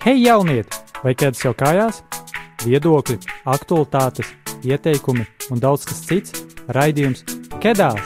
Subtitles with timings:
[0.00, 0.78] Hei, jaunieti!
[1.04, 1.98] Vai ķēdes jau kājās?
[2.64, 3.18] Viedokļi,
[3.52, 4.30] aktualitātes,
[4.64, 6.40] ieteikumi un daudz kas cits-
[6.76, 7.20] raidījums
[7.60, 8.00] Kedās!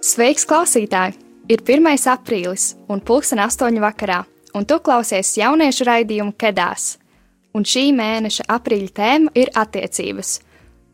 [0.00, 1.20] Sveiks, klausītāji!
[1.52, 2.08] Ir 1.
[2.08, 3.84] aprīlis un pulksten 8.
[3.84, 4.24] vakarā,
[4.56, 6.96] un tu klausies jauniešu raidījumu Kedās.
[7.52, 10.38] Un šī mēneša aprīļa tēma ir attiecības–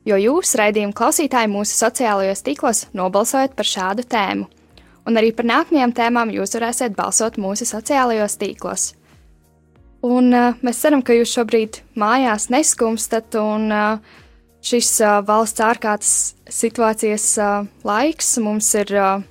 [0.06, 4.46] jo jūs, raidījuma klausītāji, mūsu sociālajos tīklos nobalsojat par šādu tēmu.
[5.06, 8.92] Un arī par nākamajām tēmām jūs varēsiet balsot mūsu sociālajos tīklos.
[10.06, 14.18] Un uh, mēs ceram, ka jūs šobrīd mājās neskumstat, un uh,
[14.66, 16.12] šis uh, valsts ārkārtas
[16.50, 19.24] situācijas uh, laiks mums ir uh,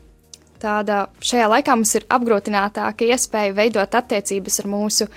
[0.64, 5.10] tāda, šajā laikā mums ir apgrūtinātāka iespēja veidot attiecības ar mūsu,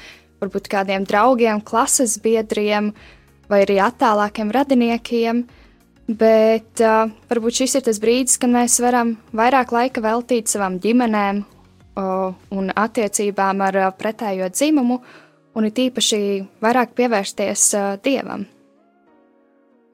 [0.42, 3.17] varbūt kādiem draugiem, klases biedriem, uh,
[3.48, 5.42] vai arī attālākiem radiniekiem,
[6.08, 11.42] bet uh, varbūt šis ir tas brīdis, kad mēs varam vairāk laika veltīt savām ģimenēm
[11.42, 15.00] uh, un attiecībām ar uh, pretējo dzimumu,
[15.56, 16.20] un it īpaši
[16.64, 18.46] vairāk pievērsties uh, dievam.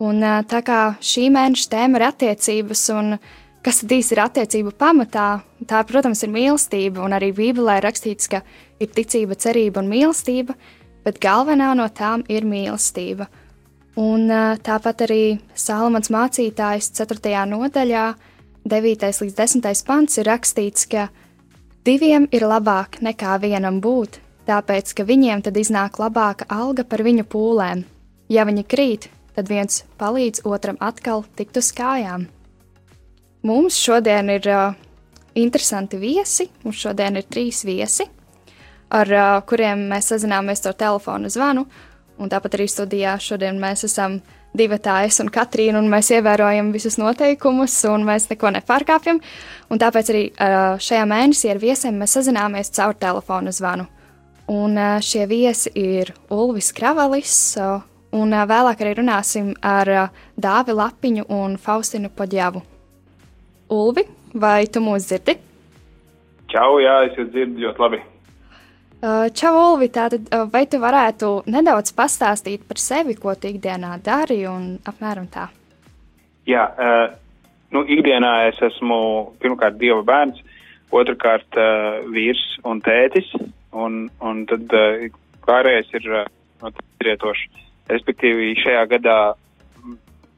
[0.04, 3.16] Un uh, tā kā šī mēneša tēma ir attiecības, un
[3.64, 5.28] kas tad īsti ir attiecību pamatā,
[5.70, 8.42] tā, protams, ir mīlestība, un arī Bībelē ir rakstīts, ka
[8.82, 10.58] ir ticība, cerība un mīlestība,
[11.06, 13.30] bet galvenā no tām ir mīlestība–
[14.00, 14.26] Un
[14.66, 15.22] tāpat arī
[15.54, 17.44] Sālamans mācītājs 4.
[17.46, 18.06] nodaļā,
[18.66, 19.10] 9.
[19.22, 19.84] līdz 10.
[19.86, 21.08] pants ir rakstīts, ka
[21.86, 27.26] diviem ir labāk nekā vienam būt, tāpēc ka viņiem tad iznāk labāka alga par viņu
[27.30, 27.84] pūlēm.
[28.32, 32.26] Ja viņi krīt, tad viens palīdz otram atkal tikt uz kājām.
[33.44, 34.74] Mums šodien ir uh,
[35.36, 38.06] interesanti viesi, mums šodien ir trīs viesi,
[38.88, 41.66] ar uh, kuriem mēs sazināmies ar telefonu zvanu.
[42.18, 44.20] Un tāpat arī studijā šodien mēs esam
[44.54, 49.18] divi tājas un Katrīna, un mēs ievērojam visus noteikumus, un mēs neko nepārkāpjam.
[49.70, 50.22] Un tāpēc arī
[50.78, 53.88] šajā mēnesī ar viesiem mēs sazināmies caur telefonu zvanu.
[54.52, 57.34] Un šie viesi ir Ulvis Kravalis,
[58.14, 59.90] un vēlāk arī runāsim ar
[60.38, 62.62] Dāvi Lapiņu un Faustinu Podjavu.
[63.74, 64.04] Ulvi,
[64.38, 65.38] vai tu mūs dzirdi?
[66.52, 68.04] Čau, jā, es jūs dzirdu ļoti labi.
[69.04, 73.98] Uh, čau, Ulvi, tātad, uh, vai tu varētu nedaudz pastāstīt par sevi, ko tu ikdienā
[74.00, 75.50] dari un apmēram tā?
[76.48, 77.10] Jā, uh,
[77.76, 78.96] nu, ikdienā es esmu
[79.44, 80.40] pirmkārt dieva bērns,
[80.94, 81.58] otrkārt
[82.14, 83.28] vīrs un tētis,
[83.76, 84.72] un, un tad
[85.44, 86.08] pārējais ir
[86.62, 86.70] no
[87.02, 87.50] trietoši.
[87.90, 89.18] Respektīvi, šajā gadā,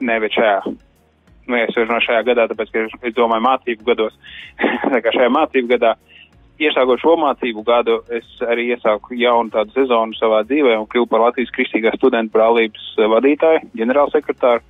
[0.00, 4.18] ne, bet šajā, nu, es varu no šajā gadā, tāpēc, ka es domāju mācību gados,
[4.96, 6.15] tā kā šajā mācību gadā uh,
[6.62, 11.26] iesākot šo mācību gadu, es arī iesāku jaunu tādu sezonu savā dzīvē un kļuvu par
[11.26, 14.62] Latvijas Kristīgās studentu brālības eh, vadītāju, ģenerālsekretāru,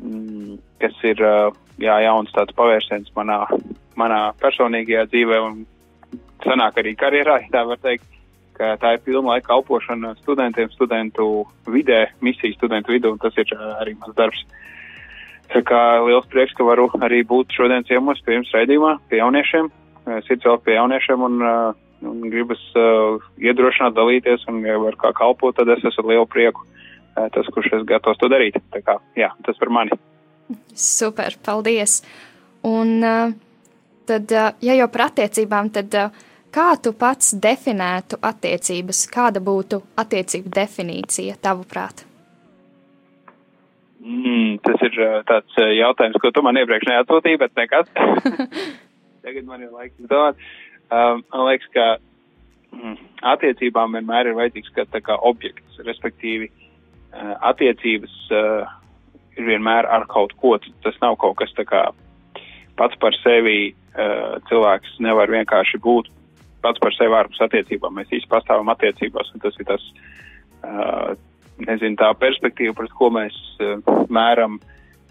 [0.00, 3.42] mm, kas ir eh, jā, jauns tāds pavērsiens manā,
[4.00, 5.60] manā personīgajā dzīvē un
[6.44, 8.06] sanāk arī karjerā, tā var teikt,
[8.56, 13.52] ka tā ir pilna laika kalpošana studentiem, studentu vidē, misiju studentu vidū, un tas ir
[13.56, 14.44] eh, arī mans darbs.
[15.50, 19.66] Tā kā liels prieks, ka varu arī būt šodien ciemos pie jums raidījumā, pie jauniešiem,
[20.26, 21.42] sirds vēl pie jauniešiem un,
[22.10, 22.62] un gribas
[23.40, 26.66] iedrošināt, dalīties un, var kā kalpot, tad es esmu lielu prieku
[27.34, 28.56] tas, kurš es gatavs to darīt.
[28.72, 29.96] Tā kā, jā, tas par mani.
[30.74, 32.00] Super, paldies!
[32.66, 33.00] Un
[34.08, 34.34] tad,
[34.64, 35.96] ja jau par attiecībām, tad
[36.54, 39.06] kā tu pats definētu attiecības?
[39.12, 42.06] Kāda būtu attiecību definīcija tavuprāt?
[44.00, 44.94] Mm, tas ir
[45.28, 47.90] tāds jautājums, ko tu man iepriekš neatsūtīji, bet nekas.
[49.24, 50.40] tagad man ir laiks domāt.
[50.90, 51.86] Um, man liekas, ka
[52.74, 52.96] mm,
[53.32, 58.70] attiecībām vienmēr ir vajadzīgs kā, kā objekts, respektīvi uh, attiecības uh,
[59.38, 60.56] ir vienmēr ar kaut ko.
[60.84, 61.88] Tas nav kaut kas tā kā
[62.80, 66.10] pats par sevi uh, cilvēks nevar vienkārši būt
[66.64, 67.96] pats par sevi ārpus attiecībām.
[67.96, 69.86] Mēs īsti pastāvam attiecībās, un tas ir tas,
[70.66, 71.14] uh,
[71.64, 73.78] nezinu, tā perspektīva, pret ko mēs uh,
[74.12, 74.58] mēram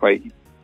[0.01, 0.17] vai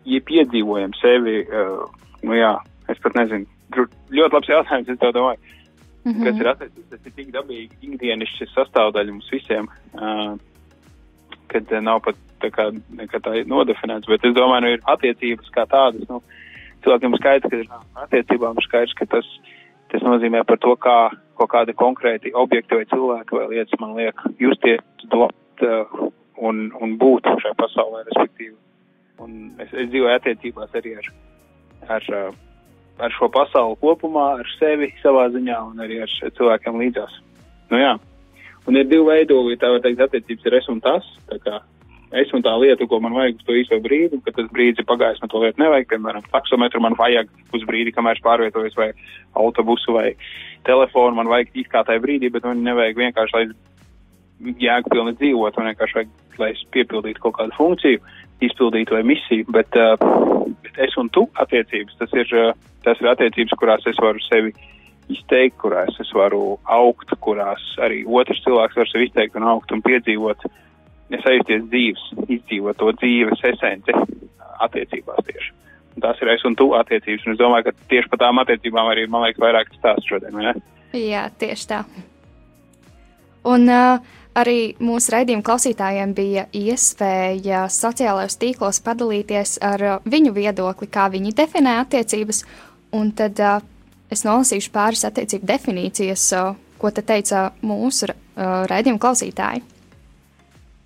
[0.05, 1.41] ja piedzīvojam sevi.
[1.45, 1.85] Uh,
[2.25, 2.53] nu jā,
[2.91, 3.47] Es pat nezinu.
[3.75, 5.39] Ļoti labs jautājums, es domāju.
[6.05, 6.23] Mm -hmm.
[6.25, 6.89] Kas ir attiecības?
[6.89, 10.37] Tas ir tik dabīgi ikdienišķi sastāvdaļa mums visiem, uh,
[11.47, 12.69] kad nav pat tā kā,
[13.25, 14.07] tā nodefinēts.
[14.07, 16.05] Bet es domāju, nu ir attiecības kā tādas.
[16.09, 16.21] Nu,
[16.83, 17.67] cilvēkiem skaidrs, ka ir
[18.05, 19.25] attiecībām skaidrs, ka tas,
[19.91, 24.21] tas nozīmē par to, kā kaut kādi konkrēti objekti vai cilvēki vai lietas man liek
[24.39, 25.35] justies, dot
[25.65, 28.55] uh, un, un būt šajā pasaulē, respektīvi.
[29.23, 31.11] Un es, es dzīvoju attiecībās arī ar,
[31.97, 32.35] ar uh,
[32.99, 37.21] ar šo pasauli kopumā, ar sevi savā ziņā un arī ar cilvēkiem līdzās.
[37.71, 37.95] Nu, jā.
[38.67, 41.07] un ir divi veidi, tā var teikt, attiecības ir es un tas.
[41.43, 41.61] Kā
[42.15, 44.87] es un tā lieta, ko man vajag uz to īso brīdi, kad tas brīdis ir
[44.87, 48.91] pagājis, man to lietu nevajag, piemēram, taksometru man vajag uz brīdi, kamēr es pārvietojos vai
[49.41, 50.11] autobusu vai
[50.67, 55.71] telefonu man vajag it kā tajā brīdī, bet man nevajag vienkārši, lai jēgpilni dzīvot, man
[55.71, 58.03] vienkārši vajag, lai es piepildītu kaut kādu funkciju,
[58.43, 59.77] izpildītu vai misiju, bet,
[60.65, 62.53] bet es un tu attiecības, tas ir, uh,
[62.83, 64.53] tas ir attiecības, kurās es varu sevi
[65.13, 69.83] izteikt, kurās es varu augt, kurās arī otrs cilvēks var sevi izteikt un augt un
[69.85, 70.47] piedzīvot,
[71.13, 73.93] nesaisties dzīves, izdzīvot to dzīves esenci
[74.65, 75.53] attiecībās tieši.
[75.95, 78.89] Un tās ir es un tu attiecības, un es domāju, ka tieši par tām attiecībām
[78.91, 80.55] arī, man liekas, vairāk stāst šodien, ne?
[80.95, 81.83] Jā, tieši tā.
[83.45, 84.01] Un uh,
[84.35, 91.35] arī mūsu raidījuma klausītājiem bija iespēja sociālajos tīklos padalīties ar uh, viņu viedokli, kā viņi
[91.35, 92.43] definē attiecības,
[92.95, 93.61] un tad uh,
[94.11, 96.27] es nolasīšu pāris attiecību definīcijas,
[96.79, 99.63] ko te teica mūsu raidījuma klausītāji.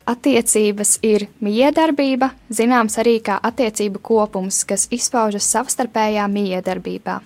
[0.10, 7.20] Attiecības ir miedarbība, zināms arī kā attiecību kopums, kas izpaužas savstarpējā miedarbībā.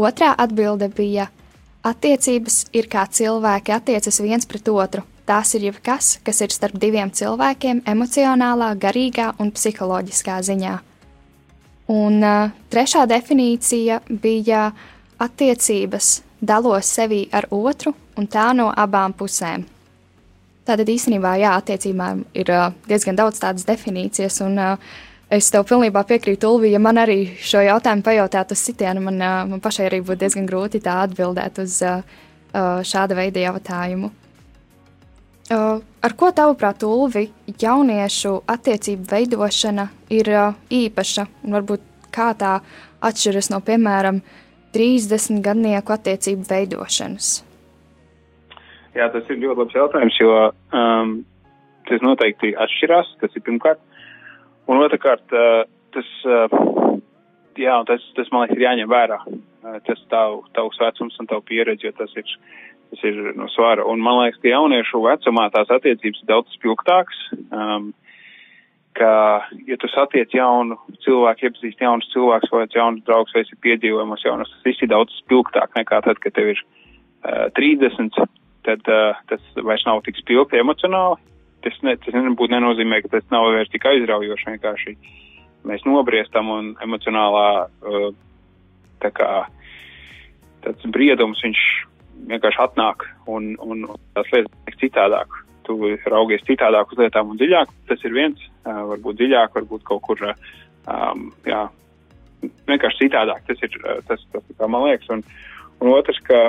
[0.00, 1.28] Otrā atbilde bija:
[1.84, 5.04] Attiecības ir kā cilvēki attiecas viens pret otru.
[5.24, 10.74] Tās ir jebkas, kas ir starp diviem cilvēkiem emocionālā, garīgā un psiholoģiskā ziņā.
[11.94, 14.66] Un uh, trešā definīcija bija
[15.24, 19.64] attiecības dalos sevi ar otru un tā no abām pusēm.
[20.64, 24.92] Tātad īstenībā, jā, attiecībām ir uh, diezgan daudz tādas definīcijas, un uh,
[25.32, 29.40] es tev pilnībā piekrītu, Ulvi, ja man arī šo jautājumu pajautātu uz sitienu, man, uh,
[29.48, 32.04] man pašai arī būtu diezgan grūti tā atbildēt uz uh,
[32.52, 34.12] uh, šāda veida jautājumu.
[35.44, 37.26] Uh, ar ko tavuprāt, Ulvi,
[37.60, 39.84] jauniešu attiecību veidošana
[40.16, 42.54] ir uh, īpaša un varbūt kā tā
[43.04, 44.22] atšķiras no, piemēram,
[44.72, 47.34] 30 gadnieku attiecību veidošanas?
[48.96, 51.14] Jā, tas ir ļoti labs jautājums, jo um,
[51.90, 53.82] tas noteikti atšķirās, tas ir pirmkārt.
[54.70, 56.96] Un otrkārt, uh, tas, uh,
[57.60, 59.20] jā, tas, tas man liekas ir jāņem vērā.
[59.28, 62.32] Uh, tas tav, tavs vecums un tavu pieredzi, jo tas ir
[62.90, 63.84] tas ir no svara.
[63.88, 67.20] Un man liekas, ka jauniešu vecumā tās attiecības ir daudz spilgtākas.
[67.50, 67.92] Um,
[68.94, 69.10] ka,
[69.66, 74.52] ja tu satiec jaunu cilvēku, iepazīst jaunus cilvēkus, vai jaunus draugus, vai esi piedzīvojumos jaunus,
[74.54, 78.20] tas viss ir daudz spilgtāk nekā tad, kad tev ir uh, 30,
[78.68, 81.18] tad uh, tas vairs nav tik spilgti emocionāli.
[81.64, 84.96] Tas, ne, tas nebūtu nenozīmē, ka tas nav vairs tik aizraujoši, vienkārši
[85.64, 88.10] mēs nobriestam un emocionālā uh,
[89.02, 89.30] tā kā
[90.64, 91.62] tāds briedums viņš
[92.28, 95.40] vienkārši atnāk un, un, un tās lietas citādāk.
[95.64, 95.76] Tu
[96.12, 97.70] raugies citādāk uz lietām un dziļāk.
[97.88, 100.24] Tas ir viens, varbūt dziļāk, varbūt kaut kur,
[100.90, 101.62] um, jā,
[102.68, 103.46] vienkārši citādāk.
[103.48, 103.78] Tas ir
[104.08, 105.08] tas, tas kā man liekas.
[105.14, 105.24] Un,
[105.80, 106.42] un otrs, ka,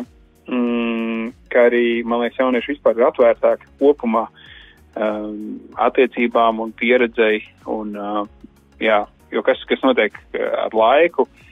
[0.51, 5.55] mm, ka arī, man liekas, jaunieši vispār ir atvērtāki kopumā um,
[5.87, 7.39] attiecībām un pieredzei.
[7.71, 8.51] Un, uh,
[8.83, 11.44] jā, jo kas, kas notiek ar laiku, uh,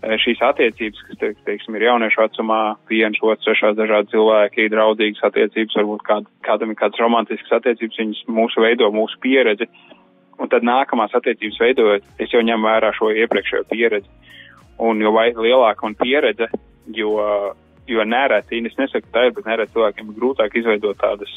[0.00, 5.76] šīs attiecības, kas, te, teiksim, ir jauniešu vecumā, viens, otrs, trešās dažādi cilvēki, draudīgas attiecības,
[5.76, 9.68] varbūt kād, kādam ir kādas romantiskas attiecības, viņas mūsu veido, mūsu pieredzi.
[10.40, 14.08] Un tad nākamās attiecības veidojot, es jau ņemu vērā šo iepriekšējo pieredzi.
[14.80, 16.48] Un jo lielāka man pieredze,
[16.96, 17.18] jo,
[17.86, 21.34] jo nereti, es nesaku tā ir, bet nereti cilvēkiem ir grūtāk izveidot tādas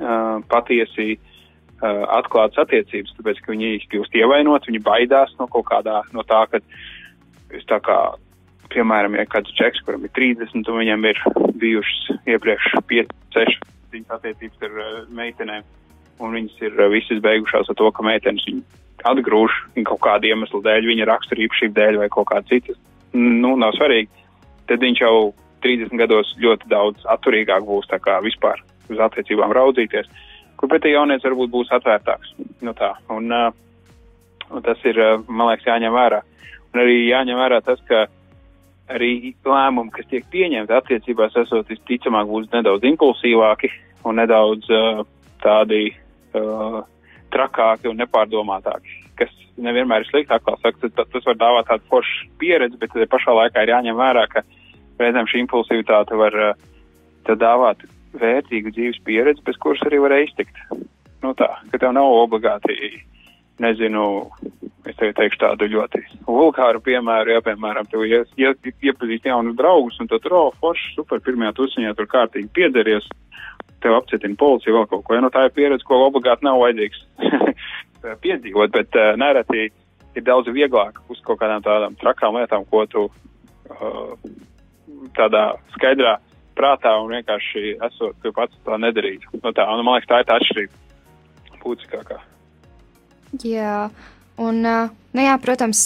[0.00, 6.00] uh, patiesi uh, atklātas attiecības, tāpēc, ka viņi kļūst ievainot, viņi baidās no kaut kādā,
[6.16, 6.64] no tā, ka
[7.56, 7.98] es tā kā,
[8.72, 11.20] piemēram, ja kāds čeks, kuram ir 30, un viņam ir
[11.60, 15.66] bijušas iepriekš 5, 6 viņas attiecības ar uh, meitenēm,
[16.22, 18.62] un viņas ir uh, visas beigušās ar to, ka meitenes viņu
[19.10, 19.56] atgrūž
[19.88, 22.76] kaut kādu iemeslu dēļ, viņa rakstura īpašību dēļ vai kaut kāda citas.
[23.16, 24.10] Nu, nav svarīgi.
[24.68, 25.14] Tad viņš jau
[25.64, 30.08] 30 gados ļoti daudz atturīgāk būs tā kā vispār uz attiecībām raudzīties,
[30.60, 32.34] kur pretī jaunieci varbūt būs atvērtāks.
[32.66, 33.48] Nu tā, un, uh,
[34.50, 36.22] un tas ir, man liekas, jāņem vērā.
[36.70, 38.06] Un arī jāņem vērā tas, ka
[38.90, 43.70] arī lēmumi, kas tiek pieņemti attiecībās, esot visticamāk būs nedaudz impulsīvāki
[44.08, 45.02] un nedaudz uh,
[45.42, 46.80] tādi uh,
[47.34, 52.80] trakāki un nepārdomātāki, kas nevienmēr ir sliktāk, kā saka, tas var dāvāt tādu foršu pieredzi,
[52.80, 54.44] bet pašā laikā ir jāņem vērā, ka
[55.00, 56.68] reizēm šī impulsivitāte var uh,
[57.30, 57.84] dāvāt
[58.18, 60.56] vērtīgu dzīves pieredzi, bez kuras arī var iztikt.
[61.22, 62.74] Nu tā, ka tev nav obligāti
[63.60, 64.04] nezinu,
[64.88, 69.98] es tev teikšu tādu ļoti vulgāru piemēru, ja, piemēram, tu ja, ja, iepazīst jaunus draugus
[70.00, 73.08] un tu tur, oh, forši, super, pirmajā tusiņā tur kārtīgi piederties,
[73.84, 77.04] tev apcietina policija vēl kaut ko, ja, nu tā ir pieredze, ko obligāti nav vajadzīgs
[78.24, 79.68] piedzīvot, bet uh, nereti
[80.16, 84.16] ir daudz vieglāk uz kaut kādām tādām trakām lietām, ko tu uh,
[85.16, 85.44] tādā
[85.76, 86.16] skaidrā
[86.58, 89.30] prātā un vienkārši esot, tu pats tā nedarītu.
[89.40, 92.20] Nu, tā, un man liekas, tā ir tā atšķirība būtiskākā.
[93.38, 93.90] Jā,
[94.42, 95.84] un, nu jā, protams,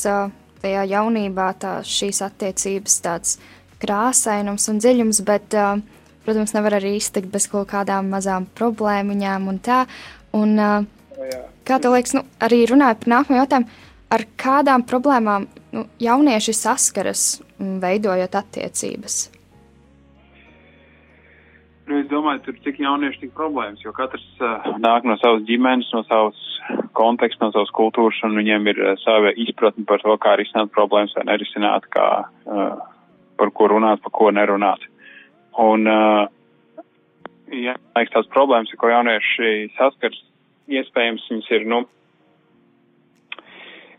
[0.65, 3.37] tajā jaunībā tā šīs attiecības tāds
[3.83, 5.57] krāsainums un dziļums, bet,
[6.25, 9.83] protams, nevar arī iztikt bez kaut kādām mazām problēmiņām un tā.
[10.35, 10.57] Un,
[11.69, 13.85] kā tev liekas, nu, arī runājot par nākamo jautājumu,
[14.15, 15.47] ar kādām problēmām
[15.77, 17.27] nu, jaunieši saskaras
[17.59, 19.21] veidojot attiecības?
[21.85, 25.91] Nu, es domāju, tur cik jaunieši, tik problēmas, jo katrs uh, nāk no savas ģimenes,
[25.93, 26.41] no savas
[26.97, 31.15] konteksta, no savas kultūras, un viņiem ir uh, sava izpratne par to, kā risināt problēmas
[31.19, 32.09] vai nerisināt, kā,
[32.47, 32.77] uh,
[33.41, 34.85] par ko runāt, par ko nerunāt.
[35.61, 36.25] Un, uh,
[37.51, 40.23] jā, liekas, tās problēmas, ar ko jaunieši saskars,
[40.73, 41.83] iespējams, viņas ir, nu,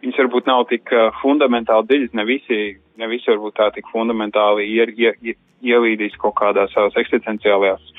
[0.02, 0.90] viņas varbūt nav tik
[1.22, 2.62] fundamentāli dziļas, ne visi,
[2.98, 7.95] ne visi varbūt tā tik fundamentāli ir, ir, ir ielīdīs kaut kādās savās eksistenciālajās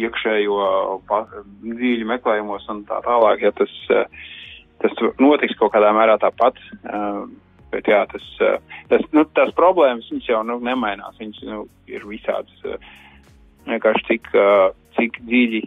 [0.00, 0.58] iekšējo
[1.62, 4.04] dzīļu meklējumos un tā tālāk, ja tas, eh,
[4.82, 6.58] tas notiks kaut kādā mērā tāpat.
[6.84, 7.22] Eh,
[7.72, 8.58] bet jā, tas, eh,
[8.88, 12.80] tas, nu, tās problēmas, jau nu, nemainās, viņas nu, ir visādas.
[13.66, 14.28] Vienkārši cik,
[14.96, 15.62] cik dziļi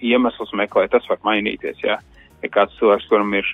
[0.00, 1.98] iemeslus meklē, tas var mainīties, jā.
[2.42, 3.44] Ja kāds cilvēks, kuram ir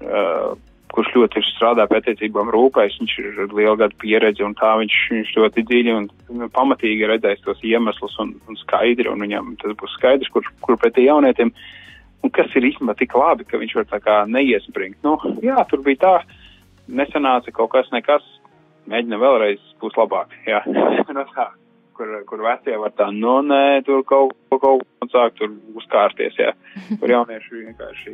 [0.00, 0.54] uh,
[0.94, 4.96] kurš ļoti strādā pie attiecībām rūpēs, viņš ir ar lielu gadu pieredzi un tā viņš,
[5.14, 6.08] viņš ļoti dziļi un
[6.40, 10.80] nu, pamatīgi redzēs tos iemeslus un, un skaidri, un viņam tas būs skaidrs, kur, kur
[10.80, 11.52] pēc jaunietim,
[12.24, 15.00] un kas ir īstenībā tik labi, ka viņš var tā kā neiespringt.
[15.06, 16.14] Nu, jā, tur bija tā,
[16.88, 18.24] nesanāca kaut kas nekas,
[18.88, 20.64] mēģina vēlreiz, būs labāk, jā,
[21.16, 21.50] no tā.
[21.98, 26.36] Kur, kur vecie var tā, nu nē, tur kaut ko, kaut ko sāk tur uzkārties,
[26.38, 26.52] jā.
[27.00, 28.12] Kur jaunieši vienkārši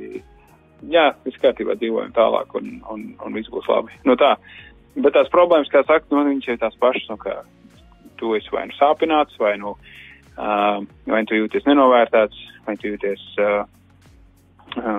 [0.92, 3.94] jā, viss kārtībā dzīvojam tālāk un, un, un viss būs labi.
[4.08, 4.34] Nu tā,
[4.96, 7.42] bet tās problēmas, kā saka, nu, viņas ir tās pašas, nu, ka
[8.20, 9.74] tu esi vai nu sāpināts, vai nu,
[10.36, 10.78] uh,
[11.10, 13.64] vai tu jūties nenovērtēts, vai tu jūties uh,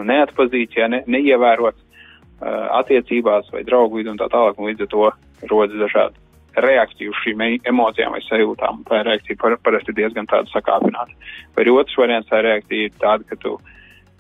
[0.08, 4.94] neatpazīts, ja ne, neievērots uh, attiecībās vai draugu vidu un tā tālāk, un līdz ar
[4.94, 5.10] to
[5.52, 6.24] rodas dažādi
[6.56, 8.86] reakciju uz šīm emocijām vai sajūtām.
[8.88, 11.12] Tā reakcija par, parasti ir diezgan tāda sakāpināta.
[11.56, 13.58] Vai otrs variants, tā reakcija ir tāda, ka tu,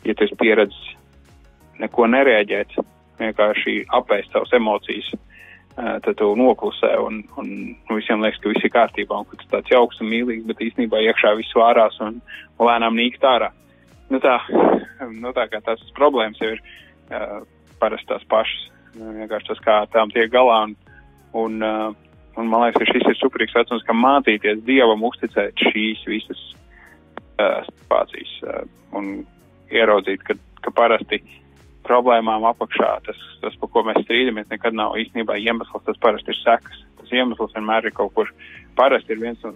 [0.03, 0.95] ja tu esi pieredzis
[1.81, 2.75] neko nereaģēt,
[3.19, 5.09] vienkārši apēst savas emocijas,
[5.75, 9.49] tad tu noklusē un, un nu, visiem liekas, ka viss ir kārtībā un ka tu
[9.51, 12.21] tāds jauks un mīlīgs, bet īstenībā iekšā viss vārās un
[12.63, 13.51] lēnām nīkt ārā.
[14.11, 14.37] Nu tā,
[15.11, 17.43] nu tā kā tās problēmas jau ir uh,
[17.81, 20.75] parasti tās pašas, vienkārši tas, kā tām tiek galā un,
[21.35, 21.89] un, uh,
[22.39, 26.45] un man liekas, ka šis ir superīgs vecums, ka mācīties Dievam uzticēt šīs visas
[27.35, 28.61] uh, situācijas uh,
[28.95, 29.17] un
[29.75, 31.41] ieraudzīt, ka, ka parasti uh,
[31.85, 36.39] problēmām apakšā, tas, tas, par ko mēs strīdamies, nekad nav īstenībā iemesls, tas parasti ir
[36.41, 36.83] sekas.
[36.99, 38.31] Tas iemesls vienmēr ir kaut kur,
[38.77, 39.53] parasti ir viens no,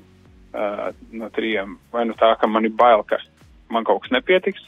[0.54, 3.22] uh, no trījiem, vai no tā, ka man ir bail, ka
[3.74, 4.66] man kaut kas nepietiks,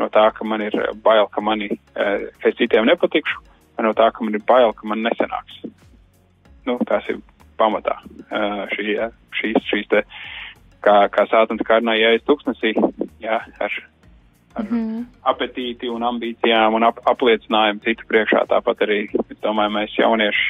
[0.00, 3.42] no tā, ka man ir bail, ka, mani, uh, ka es citiem nepatikšu,
[3.76, 5.62] vai no tā, ka man ir bail, ka man nesanāks.
[6.68, 7.20] Nu, tas ir
[7.60, 8.96] pamatā uh, šī,
[9.38, 10.04] šīs, šīs te,
[10.84, 12.74] kā, kā sātums kārnā jāies tuksnesī,
[13.22, 13.82] jā, ar
[14.54, 18.42] ar mm apetīti un ambīcijām un ap apliecinājumu citu priekšā.
[18.50, 20.46] Tāpat arī, es domāju, mēs jaunieši,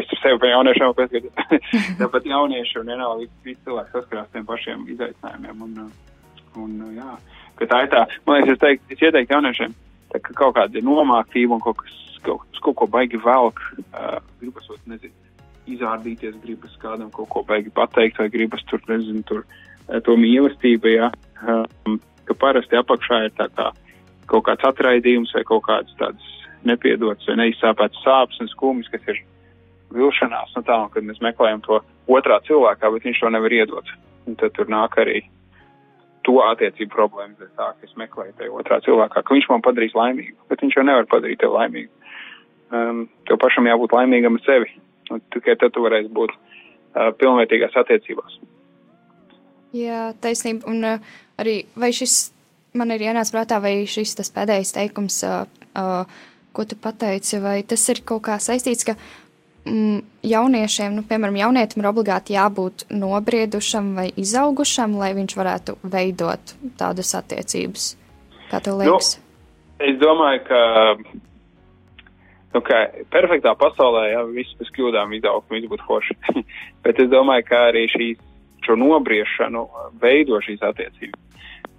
[0.00, 1.66] es sev pie jauniešiem pieskatos,
[2.00, 5.66] tāpat jaunieši un vienalga visi cilvēki saskarās tiem pašiem izaicinājumiem.
[5.66, 5.90] Un,
[6.62, 7.10] un, jā,
[7.60, 9.76] ka tā ir tā, man liekas, es, teikt, es ieteiktu jauniešiem,
[10.14, 14.72] tā, ka kaut kāda nomāktība un kaut kas, kaut, kaut ko baigi velk, uh, gribas,
[14.88, 15.12] nezinu,
[15.68, 19.44] izrādīties, gribas kādam kaut ko baigi pateikt vai gribas tur, nezinu, tur
[20.04, 21.12] to mīlestību, jā.
[21.44, 23.70] Um, ka parasti apakšā ir tā kā
[24.30, 26.32] kaut kāds atraidījums vai kaut kāds tāds
[26.64, 29.20] nepiedots vai neizsāpēts sāpes un skumjas, kas ir
[29.94, 33.90] vilšanās, nu tā, un kad mēs meklējam to otrā cilvēkā, bet viņš to nevar iedot.
[34.24, 35.20] Un tad tur nāk arī
[36.24, 39.96] to attiecību problēmas, bet tā, ka es meklēju tajā otrā cilvēkā, ka viņš man padarīs
[39.98, 41.92] laimīgu, bet viņš jau nevar padarīt tev laimīgu.
[42.74, 44.72] Um, tev pašam jābūt laimīgam ar sevi,
[45.12, 48.40] un tikai tad tu varēsi būt uh, pilnvērtīgās attiecībās.
[49.74, 50.68] Jā, taisnība.
[50.70, 52.30] Un uh, arī vai šis
[52.78, 55.44] man ir ienācis prātā, vai šis tas pēdējais teikums, uh,
[55.78, 56.22] uh,
[56.54, 58.94] ko tu pateici, vai tas ir kaut kā saistīts, ka
[59.66, 59.98] mm,
[60.30, 67.14] jauniešiem, nu, piemēram, jaunietim ir obligāti jābūt nobriedušam vai izaugušam, lai viņš varētu veidot tādas
[67.18, 67.94] attiecības.
[68.50, 69.16] Kā tev nu, liekas?
[69.18, 70.60] Nu, es domāju, ka
[72.54, 76.18] nu, ka perfektā pasaulē jau viss bez kļūdām izaug, viss būtu forši.
[76.86, 78.22] Bet es domāju, ka arī šīs
[78.66, 79.64] šo nobriešanu
[80.02, 81.20] veido šīs attiecības.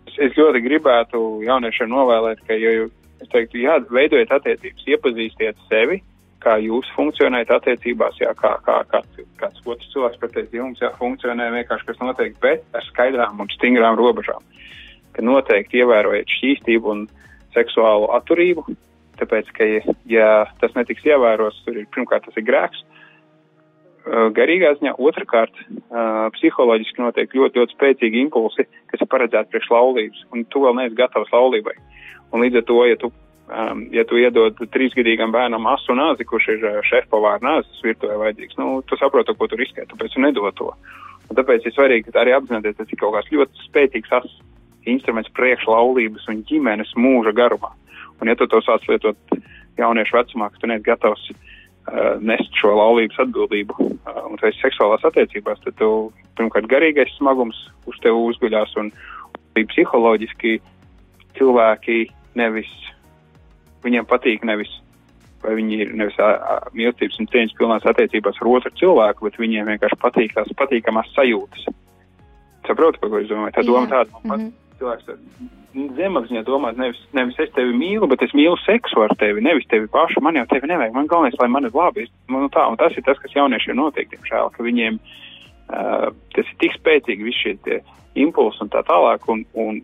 [0.08, 2.86] Es, es ļoti gribētu jauniešiem novēlēt, ka, ja
[3.24, 6.02] es teiktu, jā, veidojiet attiecības, iepazīstiet sevi,
[6.46, 9.02] kā jūs funkcionējat attiecībās, jā, kā, kā, kā
[9.42, 13.98] kāds otrs cilvēks pretēji jums, jā, funkcionē vienkārši kas noteikti, bet ar skaidrām un stingrām
[14.00, 14.44] robežām,
[15.16, 17.06] ka noteikti ievērojiet šķīstību un
[17.56, 18.68] seksuālu atturību,
[19.20, 19.70] tāpēc, ka,
[20.12, 20.30] ja
[20.62, 22.84] tas netiks ievēros, tur ir pirmkārt tas ir grēks,
[24.06, 25.56] garīgā ziņā, otrkārt,
[26.38, 30.98] psiholoģiski notiek ļoti, ļoti spēcīgi impulsi, kas ir paredzēti priekš laulības, un tu vēl neesi
[30.98, 31.76] gatavs laulībai.
[32.34, 33.12] Un līdz ar to, ja tu,
[33.50, 38.82] um, ja tu iedod trīsgadīgam bērnam asu nāzi, kurš ir šefpavāra nāzes virtuvē vajadzīgs, nu,
[38.86, 40.72] tu saproti, ko tu riskē, tāpēc tu nedod to.
[41.30, 44.30] Un tāpēc ir svarīgi arī apzināties, tas ir kaut kāds ļoti spēcīgs as
[44.86, 47.72] instruments priekš laulības un ģimenes mūža garumā.
[48.22, 49.18] Un ja tu to sāc lietot
[49.80, 51.26] jauniešu vecumā, ka tu neesi gatavs
[52.26, 55.90] nest šo laulības atbildību uh, un tu esi seksuālās attiecībās, tad tu,
[56.38, 58.92] pirmkārt, garīgais smagums uz tevi uzguļās un
[59.56, 60.58] psiholoģiski
[61.38, 62.00] cilvēki
[62.36, 62.72] nevis,
[63.86, 64.72] viņiem patīk nevis,
[65.44, 66.18] vai viņi ir nevis
[66.76, 71.70] mīlestības un cieņas pilnās attiecībās ar otru cilvēku, bet viņiem vienkārši patīk tās patīkamās sajūtas.
[72.66, 73.54] Saprotu, ko es domāju?
[73.56, 74.65] Tā doma tāda, man mm -hmm.
[74.80, 75.08] Cilvēks
[75.76, 79.90] zemapziņā domāt, nevis, nevis es tevi mīlu, bet es mīlu seksu ar tevi, nevis tevi
[79.92, 80.24] pašu.
[80.24, 80.94] Man jau tevi nevajag.
[80.96, 82.08] Man galvenais, lai man ir labi.
[82.32, 86.60] Nu, tā, un tas ir tas, kas jauniešiem notiek, diemžēl, ka viņiem uh, tas ir
[86.64, 87.80] tik spēcīgi, visi šie
[88.26, 89.82] impulsi un tā tālāk, un, un,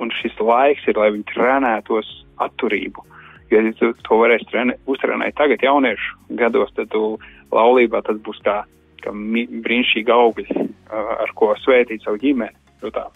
[0.00, 2.12] un šis laiks ir, lai viņi trenētos
[2.44, 3.04] atturību.
[3.52, 7.18] Ja tu to varēsi trenē, uztrenēt tagad jauniešu gados, tad tu
[7.52, 8.62] laulībā tas būs kā,
[9.04, 12.56] kā brīnišķīgi augļi, uh, ar ko svētīt savu ģimeni.
[12.80, 13.10] Nu, tā.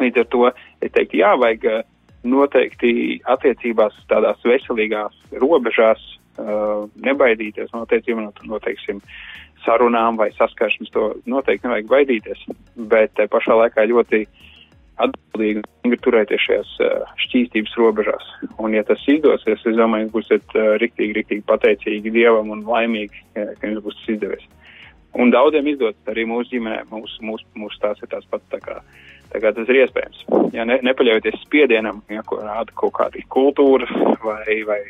[0.00, 0.46] Līdz ar to
[0.82, 1.82] es teiktu, jā, vajag eh,
[2.24, 6.00] noteikti attiecībās tādās veselīgās robežās
[6.40, 9.02] uh, nebaidīties no attiecībām, no, no teiksim,
[9.64, 12.46] sarunām vai saskaršanas, to noteikti nevajag baidīties,
[12.90, 14.24] bet pašā laikā ļoti
[15.04, 18.28] atbildīgi turēties šajās uh, šķīstības robežās.
[18.56, 23.24] Un, ja tas izdosies, es domāju, jūs būsiet uh, riktīgi, riktīgi pateicīgi Dievam un laimīgi,
[23.34, 24.46] ka jums būs tas izdevies.
[25.14, 28.80] Un daudziem izdodas arī mūsu ģimenē, mūsu, mūsu, mūsu tās ir tās pats tā kā
[28.80, 28.80] kā
[29.32, 30.24] tas ir iespējams.
[30.54, 33.88] Ja ne, nepaļaujoties spiedienam, ja, ko rāda kaut kāda kultūra
[34.22, 34.80] vai, vai,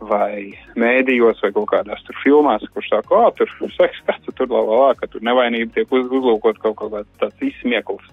[0.00, 0.30] vai
[0.78, 4.62] mēdījos vai kaut kādās tur filmās, kurš saka, o, tur seks, kas tu tur, la,
[4.62, 8.04] la, la, ka tur nevainība tiek uz, uzlūkot kaut, kāds tāds izsmiekls,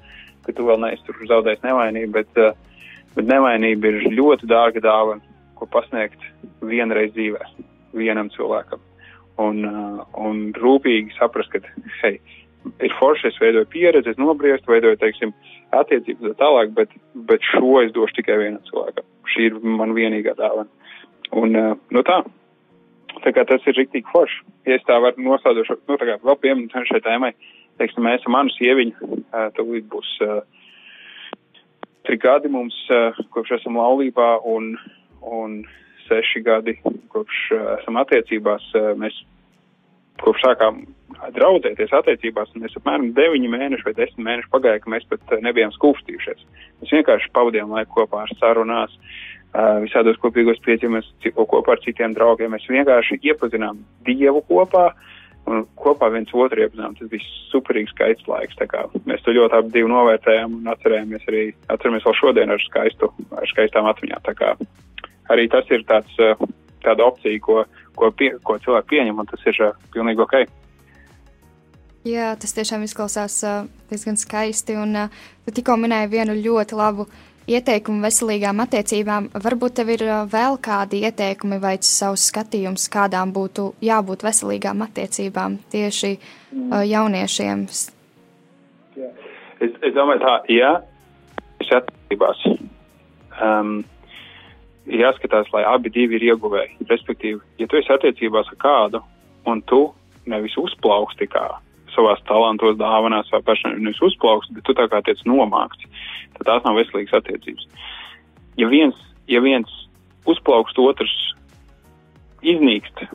[0.46, 2.82] ka tu vēl neesi tur zaudējis nevainību, bet, uh,
[3.18, 6.24] bet nevainība ir ļoti dārga dāvana, ko pasniegt
[6.66, 7.46] vienreiz dzīvē,
[8.00, 8.82] vienam cilvēkam.
[9.42, 11.62] Un, uh, un rūpīgi saprast, ka,
[12.04, 12.20] hei,
[12.84, 15.34] ir forši, es veidoju pieredzi, es nobriestu, veidoju, teiksim,
[15.76, 16.94] attiecības tā tālāk, bet,
[17.30, 19.08] bet šo es došu tikai vienam cilvēkam.
[19.34, 20.70] Šī ir man vienīgā dāvana.
[21.34, 22.22] Un, uh, nu tā,
[23.24, 24.44] tā kā tas ir riktīgi forši.
[24.70, 27.34] Ja es tā varu nosādošu, nu tā kā vēl pieminēt šai tēmai,
[27.82, 30.42] teiksim, mēs ar manu sieviņu, uh, tūlīt būs uh,
[32.04, 32.76] tri gadi mums,
[33.32, 34.74] kopš esam laulībā un,
[35.24, 35.62] un
[36.10, 36.76] seši gadi,
[37.14, 37.46] kopš
[37.80, 38.66] esam attiecībās,
[39.00, 39.22] mēs
[40.20, 40.82] kopš sākām
[41.36, 45.42] draudzēties attiecībās, un mēs apmēram 9 mēneši vai 10 mēneši pagāja, ka mēs pat eh,
[45.46, 46.44] nebijām skūpstījušies.
[46.82, 52.54] Mēs vienkārši pavadījām laiku kopā ar sarunās, eh, visādos kopīgos priecījumos kopā ar citiem draugiem.
[52.56, 54.92] Mēs vienkārši iepazinām Dievu kopā
[55.50, 56.96] un kopā viens otru iepazinām.
[57.00, 58.60] Tas bija superīgs skaists laiks.
[59.10, 63.90] Mēs to ļoti abi novērtējām un atcerējāmies arī, atceramies vēl šodien ar skaistu, ar skaistām
[63.92, 64.68] atmiņām.
[65.32, 66.36] Arī tas ir tāds, eh,
[66.84, 67.64] tāda opcija, ko,
[67.96, 69.60] ko, pie, ko cilvēki pieņem, un tas ir
[69.94, 70.44] pilnīgi ok.
[72.04, 74.76] Jā, tas tiešām izklausās uh, diezgan skaisti.
[74.76, 77.06] Un uh, tu tikko minēji vienu ļoti labu
[77.48, 79.30] ieteikumu veselīgām attiecībām.
[79.46, 85.58] Varbūt tev ir uh, vēl kādi ieteikumi vai savs skatījums, kādām būtu jābūt veselīgām attiecībām
[85.72, 87.66] tieši uh, jauniešiem?
[89.00, 89.16] Jā.
[89.64, 90.76] Es, es domāju, tā, jā,
[91.64, 92.46] es attiecībās.
[93.40, 93.76] Um,
[94.92, 96.82] ir jāskatās, lai abi divi ir ieguvēji.
[96.92, 99.08] Respektīvi, ja tu esi attiecībās ar kādu
[99.48, 99.86] un tu
[100.28, 101.48] nevis uzplauksti kā
[101.96, 105.86] savās talantos, dāvanās vai pašam nevis uzplaukst, bet tu tā kā tiec nomākts,
[106.38, 107.68] tad tās nav veselīgas attiecības.
[108.60, 108.98] Ja viens,
[109.32, 109.72] ja viens
[110.30, 111.14] uzplaukst, otrs
[112.44, 113.06] iznīkst,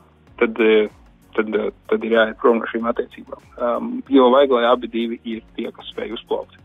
[0.40, 0.88] tad, eh,
[1.36, 3.42] tad, eh, tad ir jāiet prom no šīm attiecībām.
[3.58, 6.56] Um, jo vajag, lai abi divi ir tie, kas spēj uzplaukt.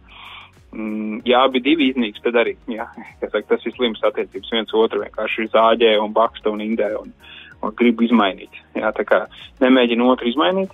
[0.74, 2.88] Mm, ja abi divi iznīks, tad arī, jā,
[3.22, 4.52] saka, tas ir slims attiecības.
[4.52, 7.14] viens otru vienkārši zāģē un baksta un indē un,
[7.62, 8.58] un grib izmainīt.
[8.76, 9.26] Jā, tā kā
[9.62, 10.74] nemēģina otru izmainīt,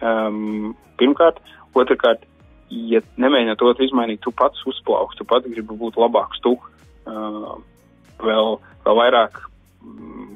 [0.00, 1.40] Um, pirmkārt,
[1.76, 2.24] otrkārt,
[2.70, 7.56] ja nemēģināt otru izmainīt, tu pats uzplauks, tu pats gribi būt labāks, tu uh,
[8.22, 9.40] vēl, vēl vairāk,
[9.84, 10.30] um,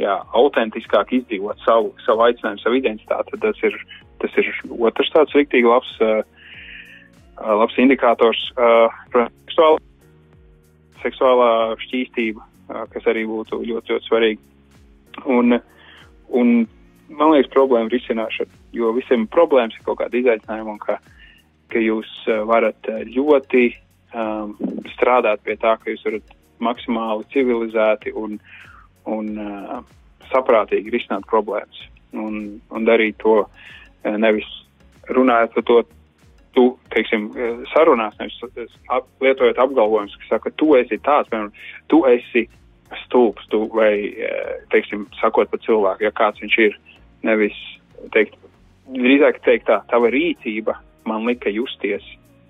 [0.00, 3.38] jā, autentiskāk izdzīvot savu, savu aicinājumu, savu identitāti.
[3.42, 3.78] Tas ir,
[4.22, 6.22] tas ir otrs tāds riktīgi labs, uh,
[7.62, 8.40] labs indikators.
[8.56, 9.78] Uh, seksuāla,
[11.04, 11.52] seksuālā
[11.84, 14.42] šķīstība, uh, kas arī būtu ļoti, ļoti svarīga.
[15.26, 15.58] Un,
[16.38, 16.58] un
[17.08, 20.98] man liekas, problēma risināšana, jo visiem problēmas ir kaut kāda izaicinājuma un ka,
[21.72, 23.64] ka jūs uh, varat uh, ļoti
[24.14, 24.56] um,
[24.94, 28.38] strādāt pie tā, ka jūs varat maksimāli civilizēti un,
[29.08, 29.78] un uh,
[30.32, 34.48] saprātīgi risināt problēmas un, un darīt to uh, nevis
[35.08, 35.80] runājot par to,
[36.56, 37.30] tu, teiksim,
[37.72, 41.52] sarunās, nevis ap, lietojot apgalvojumus, kas saka, tu esi tāds, piemēram,
[41.88, 42.44] tu esi
[43.04, 43.92] stulbs, tu vai,
[44.72, 46.76] teiksim, sakot par cilvēku, ja kāds viņš ir,
[47.26, 47.56] nevis
[48.14, 48.36] teikt,
[48.94, 50.76] drīzāk teikt tā, tava rīcība
[51.08, 52.04] man lika justies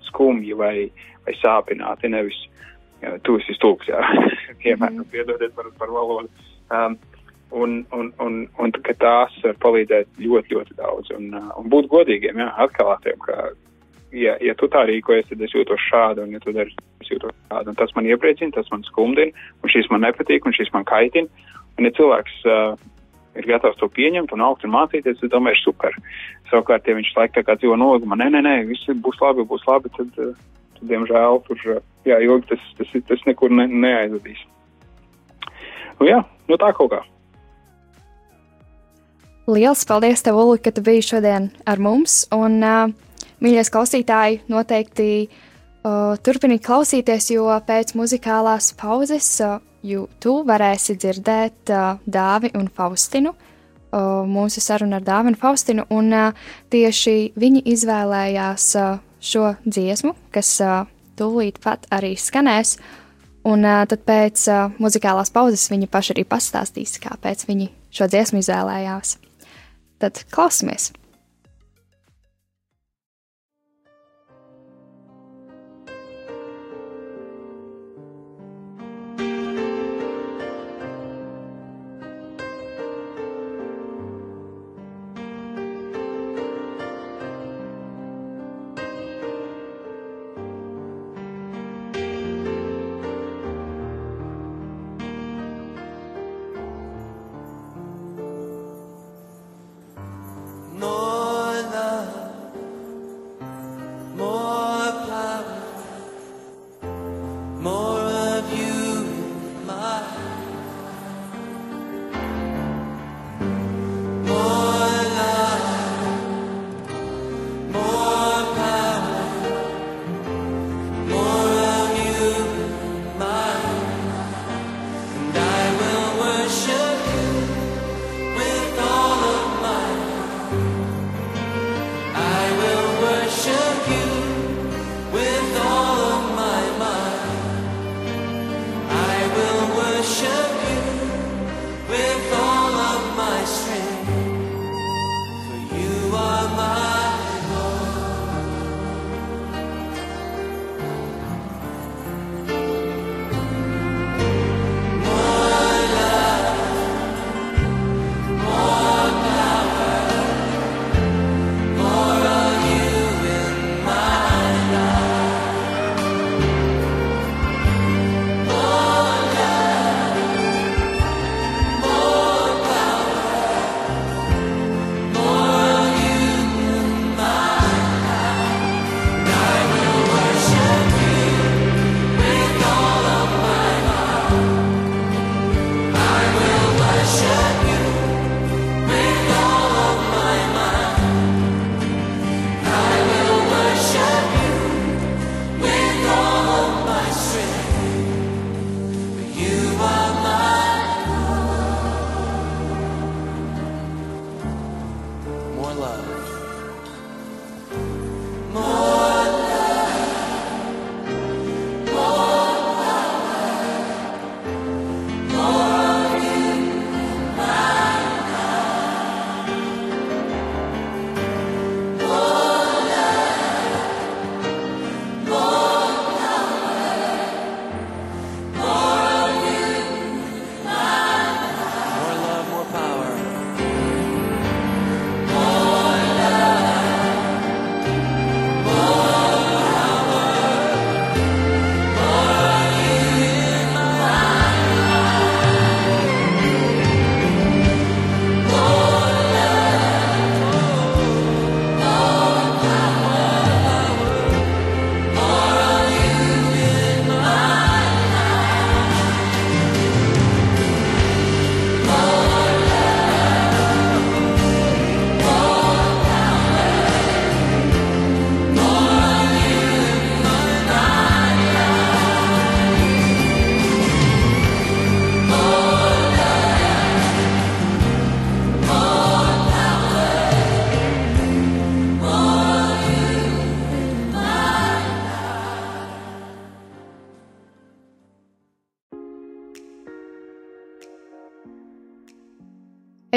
[0.09, 0.89] skumji vai,
[1.25, 2.39] vai sāpināti, nevis
[3.03, 4.01] jā, tu esi stulbs, jā,
[4.63, 5.09] piemēram, mm.
[5.13, 6.29] piedodiet par, par valodu.
[6.69, 6.99] Um,
[7.51, 11.09] un, un, un, un ka tās var palīdzēt ļoti, ļoti daudz.
[11.15, 13.49] Un, uh, un būt godīgiem, jā, atklātiem, ka,
[14.15, 17.33] ja, ja tu tā rīkojies, tad es jūtos šādi, un ja tu dari, es jūtos
[17.49, 17.73] šādi.
[17.73, 21.47] Un tas man iepriecina, tas man skumdina, un šīs man nepatīk, un šīs man kaitina.
[21.79, 22.73] Un ja cilvēks uh,
[23.39, 25.97] ir gatavs to pieņemt un augt un mācīties, es domāju, ir super.
[26.51, 29.65] Savukārt, ja viņš laikā tā kā dzīvo nolīgumā, nē, nē, nē, viss būs labi, būs
[29.69, 30.33] labi, tad, uh,
[30.77, 34.43] tad diemžēl, tur, uh, jā, ilgi tas, tas, tas nekur ne, neaizvadīs.
[35.99, 36.21] Nu jā,
[36.51, 37.03] nu tā kaut kā.
[39.49, 42.21] Lielas paldies, tev, Ulu, ka tu biji šodien ar mums.
[42.35, 45.45] Un, uh, mīļie klausītāji, noteikti uh,
[46.25, 49.59] turpiniet klausīties, jo pēc muzikālās pauzes uh,
[50.19, 53.33] tu varēsi dzirdēt uh, Dāvi un Faustinu.
[53.89, 60.13] Uh, mūsu saruna ar Dāvidu un Faustinu, un uh, tieši viņi izvēlējās uh, šo dziesmu,
[60.35, 60.83] kas uh,
[61.17, 62.77] tūlīt pat arī skanēs.
[63.49, 68.43] Un uh, tad pēc uh, muzikālās pauzes viņi paši arī pastāstīs, kāpēc viņi šo dziesmu
[68.43, 69.17] izvēlējās.
[69.99, 70.91] Tad klausamies!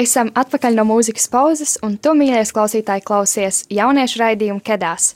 [0.03, 5.13] Esam atpakaļ no mūzikas pauzes, un tu, mīļais klausītāji, klausies jauniešu raidījumu Kedās.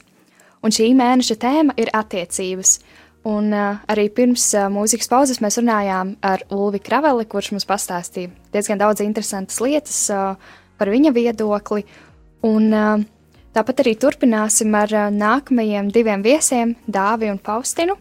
[0.64, 2.78] Un šī mēneša tēma ir attiecības.
[3.28, 8.30] Un uh, arī pirms uh, mūzikas pauzes mēs runājām ar Ulvi Kraveli, kurš mums pastāstīja
[8.54, 10.38] diezgan daudz interesantas lietas uh,
[10.80, 11.84] par viņa viedokli.
[12.48, 13.04] Un, uh,
[13.58, 17.98] tāpat arī turpināsim ar uh, nākamajiem diviem viesiem, Dāvi un Faustinu.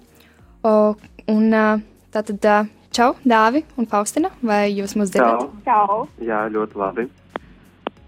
[0.63, 0.95] Uh,
[1.33, 1.83] un, uh,
[2.15, 5.51] tātad, uh, Čau, Dāvi un Faustina, vai jūs mūs dzirdat?
[5.67, 6.07] Čau.
[6.17, 7.03] Jā, ļoti labi.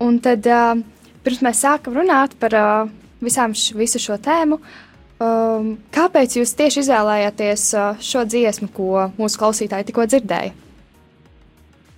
[0.01, 0.79] Un tad, uh,
[1.21, 2.87] pirms mēs sākam runāt par uh,
[3.21, 4.57] visām š, visu šo tēmu,
[5.21, 10.55] um, kāpēc jūs tieši izvēlējāties uh, šo dziesmu, ko mūsu klausītāji tikko dzirdēja?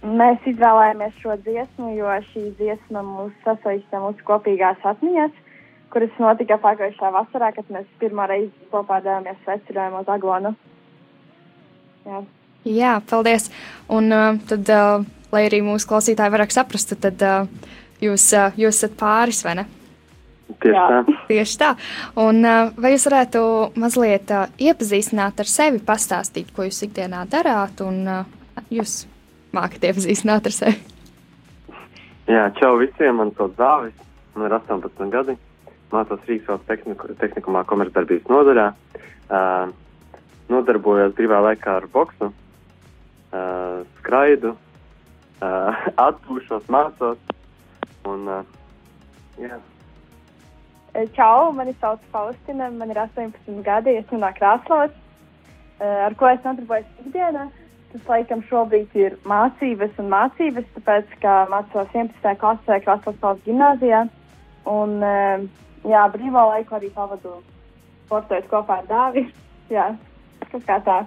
[0.01, 5.39] Mēs izvēlējāmies šo dziesmu, jo šī dziesma mūs sasaista mūsu kopīgās atmiņas,
[5.95, 10.56] kuras notika pagājušā vasarā, kad mēs pirmo reizi kopā devāmies svecerējumu uz Aglonu.
[12.04, 12.23] Jā.
[12.67, 13.50] Jā, paldies.
[13.89, 17.47] Un uh, tad, uh, lai arī mūsu klausītāji vairāk saprastu, tad uh,
[18.04, 19.67] jūs, uh, jūs esat pāris, vai ne?
[20.62, 20.86] Tieši Jā.
[20.91, 21.15] tā.
[21.30, 21.71] Tieši tā.
[22.21, 23.41] Un uh, vai jūs varētu
[23.82, 29.06] mazliet uh, iepazīstināt ar sevi, pastāstīt, ko jūs ikdienā darāt, un uh, jūs
[29.56, 30.78] mākat iepazīstināt ar sevi?
[32.30, 33.95] Jā, čau visiem, man sauc Dāvis,
[34.36, 35.36] man ir 18 gadi,
[35.91, 38.67] mācos Rīgas tehniku, tehnikumā komercdarbības nodaļā,
[39.32, 39.74] uh,
[40.52, 42.32] nodarbojos brīvā laikā ar boksu,
[43.32, 44.56] uh, skraidu,
[45.41, 47.20] uh, atpūšos, mācos,
[48.06, 48.41] un, uh,
[49.41, 49.60] jā,
[51.15, 54.91] Čau, mani sauc Faustina, man ir 18 gadi, esmu no Krāslavas,
[55.82, 57.48] Eh, ar ko es nodarbojos ikdienā.
[57.91, 62.36] Tas, laikam, šobrīd ir mācības un mācības, tāpēc, ka mācos 11.
[62.44, 64.04] klasē Krāslavas valsts gimnāzijā.
[64.70, 65.02] Un,
[65.89, 67.39] jā, brīvā laiku arī pavadu
[68.06, 69.26] sportojot kopā ar Dāvi.
[69.76, 69.88] Jā,
[70.52, 71.00] kas kā tā.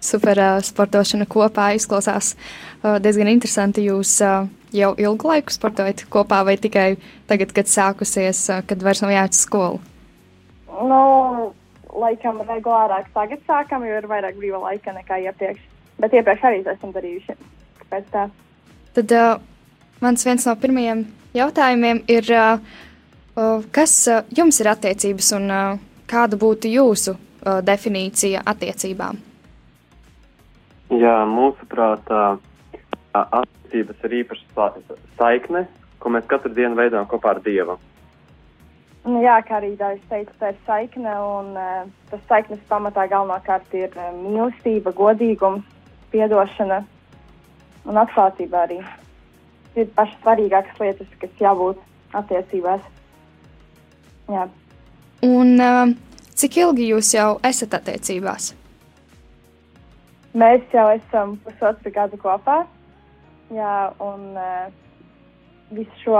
[0.00, 3.86] Super uh, sportošana kopā izklausās uh, diezgan interesanti.
[3.88, 6.88] Jūs uh, jau ilgu laiku sportojat kopā, vai tikai
[7.30, 9.80] tagad, kad sākusies, uh, kad vairs nav jāiet uz skolu?
[10.66, 11.00] Nu,
[11.96, 15.62] laikam regulārāk tagad sākam, jo ir vairāk brīvā laika nekā iepriekš.
[16.00, 17.36] Bet iepriekš arī to esam darījuši.
[17.80, 18.26] Kāpēc tā?
[18.96, 19.38] Tad uh,
[20.04, 21.06] mans viens no pirmajiem
[21.36, 22.60] jautājumiem ir, uh,
[23.36, 25.78] uh, kas uh, jums ir attiecības un uh,
[26.10, 29.22] kāda būtu jūsu uh, definīcija attiecībām?
[30.90, 32.10] Jā mūsuprāt,
[33.16, 35.66] attiecības ir īpaša sa saikne,
[35.98, 37.78] ko mēs katru dienu veidojam kopā ar Dievu.
[39.06, 43.74] Nu, jā, kā arī Dārvis teica, tā ir saikne, un uh, tas saiknes pamatā galvenokārt
[43.78, 45.62] ir uh, mīlestība, godīgums,
[46.10, 46.80] piedošana
[47.86, 48.80] un atklātība arī.
[48.82, 51.78] Tas ir pašas svarīgākās lietas, kas jābūt
[52.18, 52.82] attiecībās.
[54.34, 54.48] Jā.
[55.22, 55.94] Un uh,
[56.34, 58.56] cik ilgi jūs jau esat attiecībās?
[60.36, 62.58] Mēs jau esam pusotru gadu kopā,
[63.56, 64.66] jā, un uh,
[65.72, 66.18] visu šo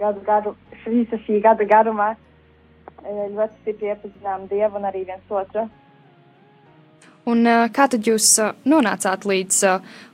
[0.00, 0.54] gadu garu,
[0.86, 5.66] visu šī gada garumā uh, ļoti stipri iepazinām Dievu un arī viens otru.
[7.28, 9.62] Un uh, kā tad jūs nonācāt līdz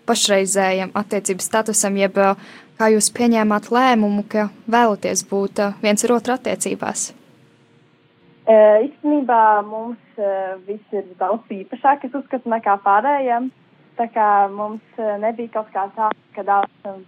[0.09, 7.13] pašreizējam attiecības statusam, jeb kā jūs pieņēmāt lēmumu, ka vēlaties būt viens ar otru attiecībās?
[8.45, 10.19] Īstenībā mums
[10.67, 13.49] viss ir daudz īpašāk, es uzskatu, nekā pārējiem.
[13.97, 17.07] Tā kā mums nebija kaut kā tā, ka daudz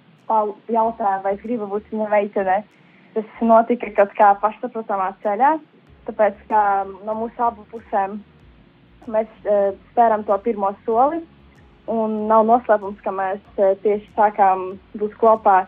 [0.73, 2.63] jautāja, vai es gribu būt viņa meitene.
[3.13, 5.57] Tas notika kaut kā pašsaprotamā ceļā,
[6.09, 6.63] tāpēc kā
[7.05, 8.19] no mūsu abu pusēm
[9.11, 11.23] mēs uh, spēram to pirmo soli.
[11.87, 15.67] Un nav noslēpums, ka mēs uh, tieši sākām būt kopā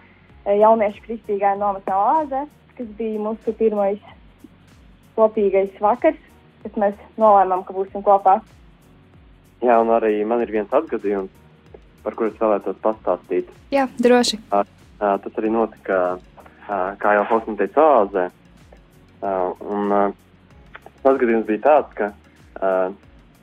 [0.48, 2.44] jauniešu kristīgā nometnē Oāze,
[2.78, 4.00] kas bija mūsu pirmais
[5.18, 6.20] kopīgais vakars,
[6.62, 8.38] kad mēs nolēmām, ka būsim kopā.
[9.64, 11.34] Jā, un arī man ir viens atgadījums,
[12.04, 13.50] par kuru es vēlētos pastāstīt.
[13.74, 14.38] Jā, droši.
[14.54, 14.62] Uh,
[15.00, 18.28] uh, tas arī notika, uh, kā jau Faustina teica, Oāzē.
[19.18, 20.16] Uh, un uh,
[21.02, 22.94] tas atgadījums bija tāds, ka uh,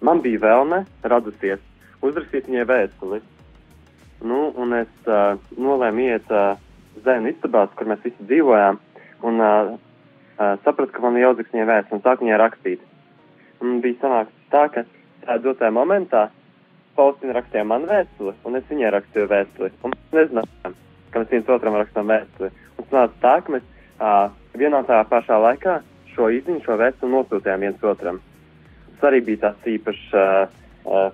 [0.06, 1.64] man bija vēlme radusies
[2.06, 3.22] uzrakstīt viņai vēstuli.
[4.26, 6.56] Nu, un es uh, nolēmu iet uh,
[7.04, 8.80] zēnu istabās, kur mēs visi dzīvojām,
[9.28, 9.76] un uh,
[10.38, 12.84] uh, sapratu, ka man ir jāuzrakst viņai vēstuli, un sāku viņai rakstīt.
[13.64, 14.84] Un bija sanāks tā, ka
[15.26, 16.28] tā dotajā momentā
[16.96, 19.72] Faustina rakstīja man vēstuli, un es viņai rakstīju vēstuli.
[19.84, 20.78] Un mēs nezinājām,
[21.12, 22.52] ka mēs viens otram rakstām vēstuli.
[22.78, 23.66] Un sanāca tā, ka mēs
[24.00, 25.80] uh, vienā tā pašā laikā
[26.14, 28.22] šo izziņu, šo vēstuli nosūtījām viens otram.
[28.94, 30.54] Tas arī bija tāds īpašs uh,
[30.88, 31.10] uh,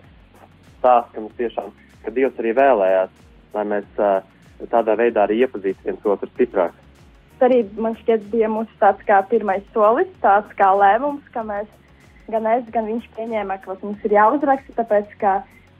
[0.78, 1.74] stāsts, ka mums tiešām,
[2.06, 3.18] ka Dievs arī vēlējās,
[3.56, 4.22] lai mēs uh,
[4.70, 6.78] tādā veidā arī iepazītu viens otru stiprāk.
[7.42, 11.70] Arī man šķiet bija mūsu tāds kā pirmais solis, tāds kā lēmums, ka mēs
[12.32, 15.34] gan es, gan viņš pieņēma, ka mums ir jāuzraksta, tāpēc ka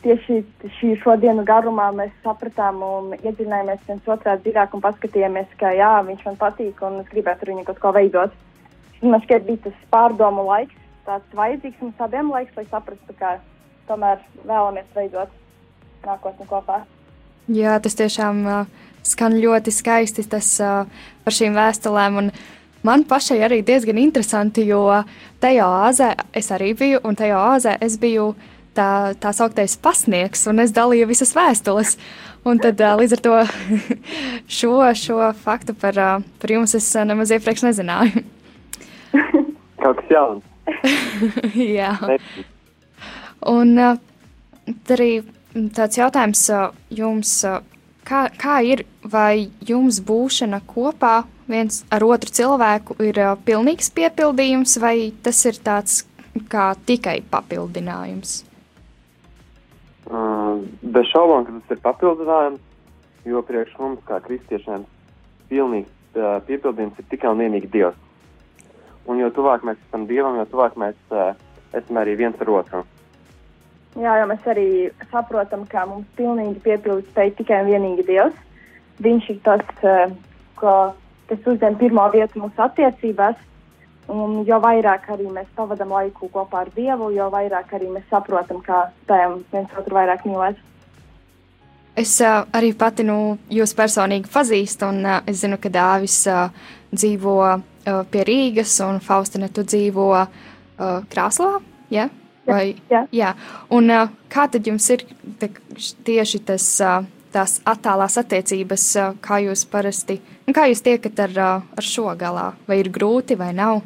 [0.04, 0.40] tieši
[0.80, 6.26] šī šodienu garumā mēs sapratām un iedziļinājāmies viens otrā dziļāk un paskatījāmies, ka jā, viņš
[6.28, 8.40] man patīk un es gribētu ar viņu kaut ko veidot.
[9.02, 13.38] Man šķiet, bija tas pārdomu laiks, tāds vajadzīgs mums abiem laiks, lai saprastu, ka
[13.90, 15.38] tomēr vēlamies veidot
[16.06, 16.82] nākotni kopā.
[17.50, 18.66] Jā, tas tiešām uh,
[19.04, 20.86] skan ļoti skaisti tas, uh,
[21.26, 22.20] par šīm vēstulēm.
[22.22, 22.32] Un
[22.86, 24.84] man pašai arī diezgan interesanti, jo
[25.42, 28.34] tajā āzē es arī biju, un tajā āzē es biju
[28.78, 31.98] tā, tā sauktais pasniegs, un es dalīju visas vēstules.
[32.46, 33.34] Un tad līdz ar to
[34.60, 35.98] šo, šo faktu par,
[36.42, 38.24] par jums es nemaz iepriekš nezināju.
[39.82, 40.48] Kaut kas jauns.
[41.78, 41.94] Jā.
[43.50, 45.12] Un arī
[45.76, 47.60] tāds jautājums uh, jums, uh,
[48.08, 54.78] kā, kā ir, vai jums būšana kopā viens ar otru cilvēku ir uh, pilnīgs piepildījums,
[54.82, 56.04] vai tas ir tāds
[56.52, 58.42] kā tikai papildinājums?
[60.82, 62.64] Bez šaubām, ka tas ir papildinājums,
[63.28, 64.84] jo priekš mums, kā kristiešiem,
[65.52, 66.16] pilnīgs
[66.48, 68.00] piepildījums ir tikai un vienīgi Dievs.
[69.08, 70.98] Un jo tuvāk mēs esam Dievam, jo tuvāk mēs
[71.72, 72.84] esam arī viens ar otru.
[74.00, 74.68] Jā, jo mēs arī
[75.12, 78.38] saprotam, ka mums pilnīgi piepildīt spēj tikai un vienīgi Dievs.
[79.04, 79.66] Viņš ir tas,
[80.60, 80.76] ko,
[81.28, 83.36] kas uzdem pirmo vietu mūsu attiecībās.
[84.12, 88.60] Un jo vairāk arī mēs pavadām laiku kopā ar Dievu, jo vairāk arī mēs saprotam,
[88.64, 90.60] kā spējam viens otru vairāk mīlēt.
[92.02, 96.48] Es uh, arī pati nu, jūs personīgi pazīstu, un uh, es zinu, ka Dāvis uh,
[96.96, 97.62] dzīvo uh,
[98.12, 100.28] pie Rīgas, un Faustina, tu dzīvo uh,
[101.12, 101.60] Krāslā.
[101.92, 102.08] Ja?
[102.48, 103.06] Vai, jā.
[103.14, 103.32] jā.
[103.74, 103.92] Un
[104.32, 105.06] kā tad jums ir
[105.40, 105.52] te,
[106.08, 106.68] tieši tas,
[107.34, 108.86] tās attālās attiecības,
[109.22, 111.38] kā jūs parasti, un kā jūs tiekat ar,
[111.78, 112.52] ar šo galā?
[112.68, 113.84] Vai ir grūti vai nav?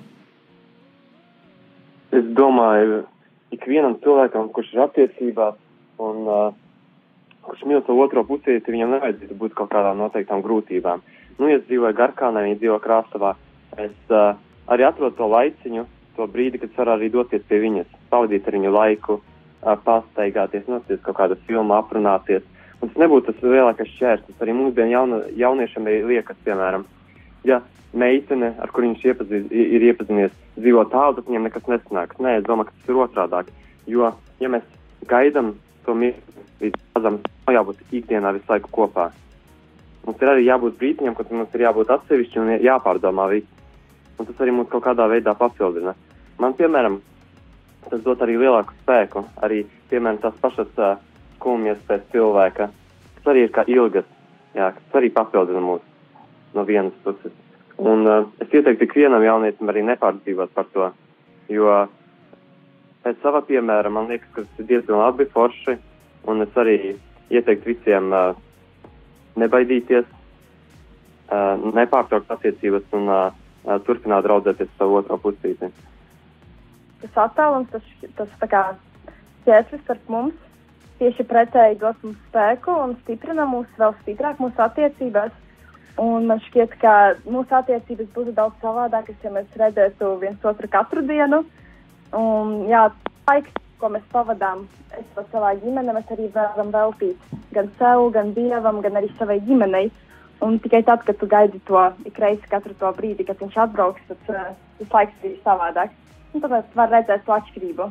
[2.15, 3.03] Es domāju,
[3.55, 5.57] ikvienam cilvēkam, kurš ir attiecībās
[5.99, 6.53] un uh,
[7.45, 11.03] kurš mīl to otro pusieti, viņam nevajadzētu būt kaut kādām noteiktām grūtībām.
[11.39, 13.35] Nu, ja es dzīvoju Garkānē, viņa dzīvo Krāsavā,
[13.83, 14.37] es uh,
[14.71, 18.73] arī atrodu to laiciņu, to brīdi, kad var arī doties pie viņas, pavadīt ar viņu
[18.75, 19.19] laiku,
[19.85, 22.43] pastaigāties, nosties kaut kādu filmu, aprunāties.
[22.81, 24.37] Un tas nebūtu tas lielākais šķērslis.
[24.43, 26.85] Arī bija jauna, jauniešiem liekas, piemēram,
[27.47, 27.61] ja
[27.95, 32.19] meitene, ar kur viņš iepazīs, ir iepazinies, dzīvo tālu, tad viņam nekas nesanāks.
[32.21, 33.51] Nē, es domāju, ka tas ir otrādāk.
[33.89, 34.65] Jo, ja mēs
[35.09, 35.53] gaidām
[35.85, 39.09] to mirkli līdz mazam, nav jābūt ikdienā visu laiku kopā.
[40.05, 43.63] Mums ir arī jābūt brīdiņam, kad mums ir jābūt atsevišķi un jāpārdomā viss.
[44.19, 45.95] Un tas arī mums kaut kādā veidā papildina.
[46.39, 46.99] Man, piemēram,
[47.89, 50.95] tas dod arī lielāku spēku, arī, piemēram, tās pašas uh,
[51.35, 52.69] skumjas pēc cilvēka,
[53.17, 54.07] kas arī ir kā ilgas,
[54.57, 55.83] jā, kas arī papildina mūs
[56.55, 57.33] no vienas puses.
[57.77, 60.89] Un uh, es ieteiktu ikvienam jaunietim arī nepārdzīvot par to,
[61.51, 61.75] jo
[63.05, 65.77] pēc sava piemēra man liekas, ka tas ir diezgan labi forši,
[66.31, 66.77] un es arī
[67.29, 68.37] ieteiktu visiem uh,
[69.37, 73.27] nebaidīties, uh, nepārtraukt attiecības un uh,
[73.85, 75.69] turpināt draudzēties savu otro pusīti.
[77.05, 78.61] Tas attālums, tas, tas tā kā
[79.45, 80.37] ķērslis starp mums,
[80.99, 85.33] tieši pretēji dod mums spēku un stiprina mūs vēl stiprāk mūsu attiecībās.
[86.01, 91.05] Un man šķiet, ka mūsu attiecības būtu daudz savādākas, ja mēs redzētu viens otru katru
[91.07, 91.45] dienu.
[92.15, 92.89] Un, jā,
[93.29, 94.65] laiks, ko mēs pavadām,
[95.31, 99.87] savā ģimenē, mēs arī varam veltīt gan sev, gan dievam, gan arī savai ģimenei.
[100.43, 104.03] Un tikai tad, kad tu gaidi to ik reizi, katru to brīdi, kad viņš atbrauks,
[104.09, 104.49] tad uh,
[104.81, 106.04] tas laiks ir savādāks.
[106.35, 107.87] Un tāpēc var redzēt to atšķirību.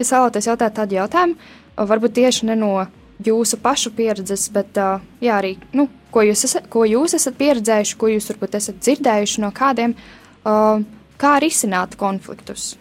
[0.00, 1.36] Es vēlētos jautāt tādu jautājumu,
[1.90, 2.72] varbūt tieši ne no
[3.20, 8.12] jūsu pašu pieredzes, bet jā, arī, nu, ko, jūs esat, ko jūs esat pieredzējuši, ko
[8.12, 9.96] jūs varbūt esat dzirdējuši no kādiem,
[11.20, 12.76] kā risināt konfliktus?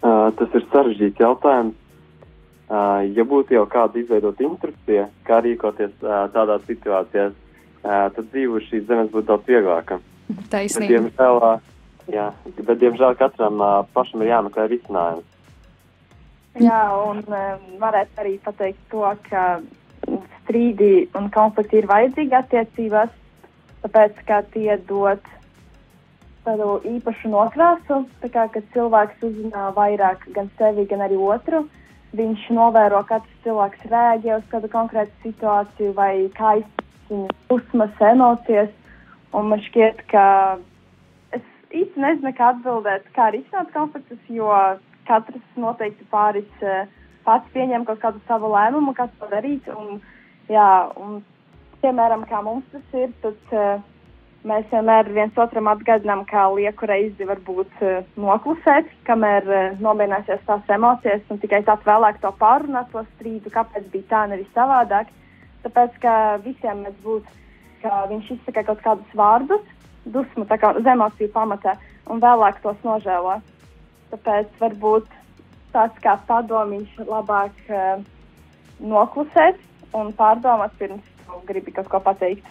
[0.00, 1.76] Tas ir sarežģīts jautājums.
[2.68, 5.94] Ja būtu jau kāda izveidota instrukcija, kā rīkoties
[6.34, 9.96] tādās situācijās, uh, tad dzīve uz šīs zemes būtu daudz vieglāka.
[10.52, 10.90] Taisnība.
[10.92, 11.38] Diemžēl,
[12.12, 12.28] jā,
[12.58, 15.26] bet, diemžēl katram uh, pašam ir jāmeklē risinājums.
[16.58, 19.60] Jā, un um, varētu arī pateikt to, ka
[20.42, 23.12] strīdi un konflikti ir vajadzīgi attiecībās,
[23.84, 25.22] tāpēc, ka tie dod
[26.46, 31.66] tādu īpašu nokrāsu, tā kā, kad cilvēks uzzina vairāk gan sevi, gan arī otru.
[32.16, 38.00] Viņš novēro, kā tas cilvēks rēģē uz kādu konkrētu situāciju vai kā izpētīt viņa dusmas,
[38.00, 38.70] emocijas.
[39.36, 40.24] Un man šķiet, ka
[41.74, 44.52] īsti nezinu, kā atbildēt, kā risināt konfliktus, jo
[45.08, 46.86] katrs noteikti pāris uh,
[47.26, 49.68] pats pieņem kaut kādu savu lēmumu, kā to darīt.
[49.74, 50.00] Un,
[50.52, 51.20] jā, un,
[51.82, 53.78] piemēram, kā mums tas ir, tad uh,
[54.46, 60.44] Mēs vienmēr viens otram atgādinām, kā lieku reizi var būt uh, noklusēt, kamēr uh, nomierināsies
[60.46, 65.10] tās emocijas, un tikai tad vēlāk to pārunāt, to strīdu, kāpēc bija tā, nevis savādāk.
[65.64, 66.12] Tāpēc, ka
[66.44, 67.34] visiem mēs būtu,
[67.82, 69.66] ka viņš izsaka kaut kādus vārdus,
[70.14, 71.76] dusmu, tā kā uz emociju pamatā,
[72.08, 73.38] un vēlāk tos nožēlo.
[74.12, 75.08] Tāpēc varbūt
[75.74, 78.00] tāds kā padomiņš labāk uh,
[78.80, 79.60] noklusēt
[79.96, 81.04] un pārdomāt, pirms
[81.48, 82.46] gribi kaut ko pateikt.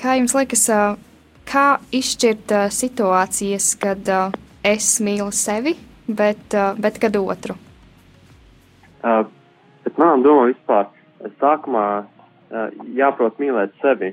[0.00, 0.98] Kā jums liekas, uh,
[1.48, 4.34] kā izšķirt uh, situācijas, kad uh,
[4.66, 5.76] es mīlu sevi,
[6.08, 7.56] bet, uh, bet kad otru?
[9.06, 9.24] Uh,
[9.86, 10.90] bet manā domā vispār
[11.40, 14.12] sākumā uh, jāprot mīlēt sevi,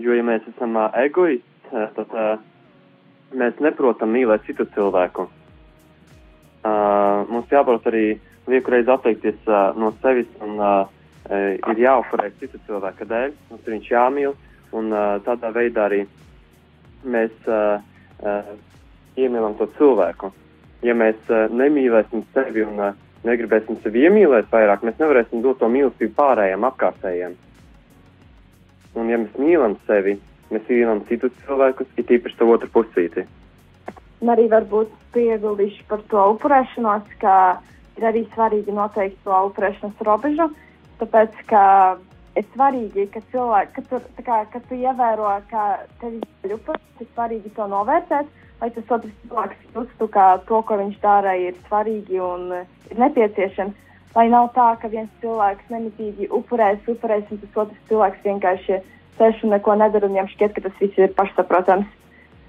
[0.00, 2.34] jo ja mēs esam uh, egoisti, tad uh,
[3.34, 5.28] mēs neprotam mīlēt citu cilvēku.
[6.64, 10.86] Uh, mums jāprot arī lieku atteikties uh, no sevis un uh,
[11.30, 14.34] ir jāupurē citu cilvēku dēļ, mums viņš jāmīl,
[14.72, 16.04] un uh, tādā veidā arī
[17.04, 17.80] mēs uh,
[18.24, 18.52] uh,
[19.16, 20.32] iemīlam to cilvēku.
[20.84, 22.92] Ja mēs uh, nemīlēsim sevi un uh,
[23.24, 27.36] negribēsim sevi iemīlēt vairāk, mēs nevarēsim dot to mīlestību pārējiem apkārtējiem.
[28.94, 30.18] Un ja mēs mīlam sevi,
[30.52, 33.24] mēs mīlam citus cilvēkus, it īpaši to otru pusīti.
[34.22, 37.34] Un arī varbūt pieguldīšu par to upurēšanos, ka
[37.98, 40.48] ir arī svarīgi noteikt to upurēšanas robežu,
[41.00, 41.64] tāpēc, ka
[42.38, 45.66] ir svarīgi, ka cilvēki, ka tu, kā, ka tu ievēro, ka
[46.00, 48.30] tev ir upurs, ir svarīgi to novērtēt,
[48.62, 53.80] lai tas otrs cilvēks justu, ka to, ko viņš dara, ir svarīgi un ir nepieciešams.
[54.14, 58.93] Lai nav tā, ka viens cilvēks nemitīgi upurēs, upurēs, un tas otrs cilvēks vienkārši sēž
[59.20, 61.86] un neko nedara, un viņam šķiet, ka tas viss ir pašsaprotams.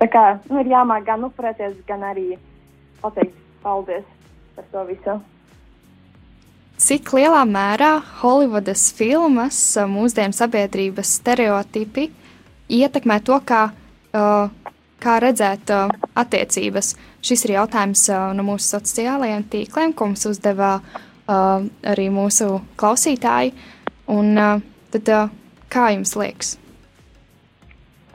[0.01, 2.33] Tā kā nu, ir jāmāk gan upurēties, gan arī
[3.03, 4.05] pateikt paldies
[4.55, 5.19] par to visu
[6.81, 9.57] cik lielā mērā Holivudas filmas,
[9.89, 12.09] mūsdienu sabiedrības stereotipi
[12.71, 13.69] ietekmē to, kā,
[15.01, 15.71] kā redzēt
[16.17, 16.93] attiecības.
[17.25, 20.77] Šis ir jautājums no mūsu sociālajiem tīkliem, ko mums uzdeva
[21.25, 23.55] arī mūsu klausītāji.
[24.11, 24.35] Un,
[24.93, 25.13] tad,
[25.73, 26.55] kā jums liekas?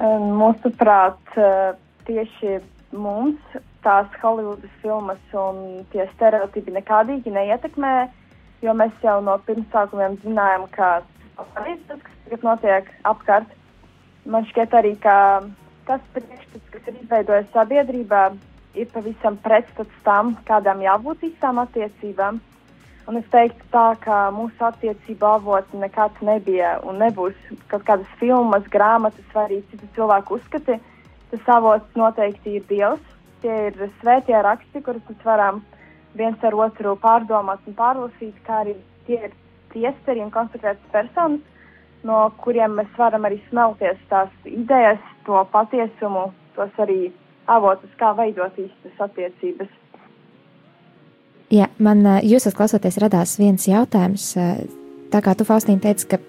[0.01, 1.35] Mūsuprāt,
[2.09, 2.61] tieši
[2.97, 7.95] mums tās Holivudas filmas un tie stereotipi nekādīgi neietekmē
[8.65, 11.01] jo mēs jau no pirmsākumiem zinājām, ka
[11.37, 13.57] tas, kas tagad notiek apkārt,
[14.29, 15.17] man šķiet arī, ka
[15.89, 18.25] tas priekšstats, kas ir izveidojis sabiedrībā,
[18.79, 22.41] ir pavisam pretstats tam, kādām jābūt īstām attiecībām.
[23.09, 27.37] Un es teiktu tā, ka mūsu attiecību avots nekad nebija un nebūs
[27.73, 30.77] kaut kādas filmas, grāmatas vai arī citu cilvēku uzskati.
[31.31, 33.07] Tas avots noteikti ir Dievs.
[33.41, 35.63] Tie ir svētie raksti, kurus mēs varam
[36.19, 38.75] viens ar otru pārdomāt un pārlasīt, kā arī
[39.07, 39.37] tie ir
[39.73, 41.41] priesteri un konsekrētas personas,
[42.05, 47.13] no kuriem mēs varam arī smelties tās idejas, to patiesumu, tos arī
[47.51, 49.71] avotus, kā veidot īstas attiecības.
[51.51, 54.33] Jā, man jūsos klausoties radās viens jautājums.
[55.11, 56.21] Tā kā tu, Faustīna, teici, ka,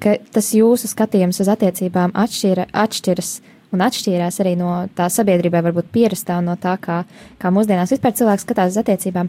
[0.00, 3.34] ka tas jūsu skatījums uz attiecībām atšķira, atšķiras
[3.72, 7.02] un atšķīrās arī no tā sabiedrībai, varbūt pierastā un no tā, kā,
[7.40, 9.28] kā mūsdienās vispār cilvēks skatās uz attiecībām.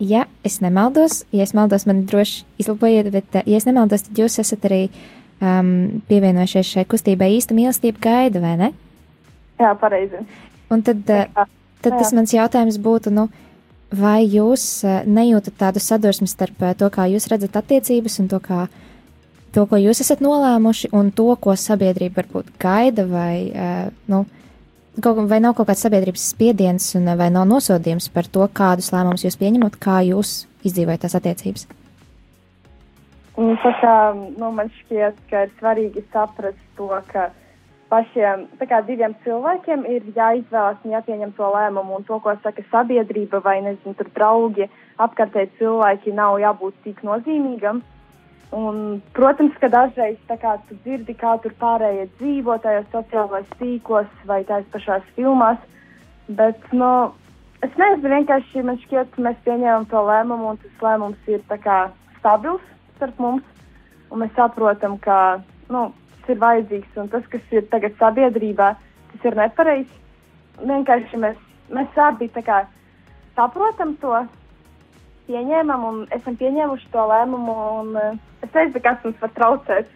[0.00, 4.38] Ja es nemaldos, ja es maldos, man droši izlabojiet, bet, ja es nemaldos, tad jūs
[4.40, 4.86] esat arī
[5.44, 8.70] um, pievienojušies šai kustībai īsta mīlestība gaida, vai ne?
[9.60, 10.22] Jā, pareizi.
[10.72, 11.44] Un tad, Jā.
[11.84, 13.26] tad tas mans jautājums būtu, nu,
[13.90, 18.66] vai jūs nejūtat tādu sadursmi starp to, kā jūs redzat attiecības un to, kā
[19.54, 24.24] to, ko jūs esat nolēmuši, un to, ko sabiedrība varbūt gaida, vai, uh, nu,
[25.02, 29.26] kaut, vai nav kaut kāds sabiedrības spiediens, un, vai nav nosodījums par to, kādus lēmumus
[29.26, 31.66] jūs pieņemat, kā jūs izdzīvojat tās attiecības?
[33.40, 33.94] Tā kā,
[34.36, 37.30] nu, man šķiet, ka ir svarīgi saprast to, ka
[37.90, 43.42] pašiem kā, diviem cilvēkiem ir jāizvēlas un jāpieņem to lēmumu, un to, ko saka sabiedrība
[43.44, 44.68] vai, nezinu, tur draugi,
[45.02, 47.82] apkārtēji cilvēki, nav jābūt tik nozīmīgam.
[48.56, 54.40] Un, protams, ka dažreiz kā, tu dzirdi, kā tur pārējie dzīvo tajos sociālajos tīklos vai
[54.48, 55.60] tās pašās filmās.
[56.26, 56.90] Bet, nu,
[57.62, 61.78] es nezinu, vienkārši man šķiet, ka mēs pieņēmām to lēmumu, un tas lēmums ir kā,
[62.18, 62.66] stabils
[62.96, 63.46] starp mums.
[64.10, 65.38] Un mēs saprotam, ka
[65.70, 65.92] nu,
[66.30, 68.74] ir vajadzīgs, un tas, kas ir tagad sabiedrībā,
[69.12, 69.96] tas ir nepareizs.
[70.60, 71.38] Vienkārši mēs,
[71.72, 72.64] mēs abi kā,
[73.36, 74.18] saprotam to,
[75.30, 77.54] pieņēmām un esam pieņēmuši to lēmumu.
[77.80, 79.94] Un, uh, es nezinu, kas mums var traucēt,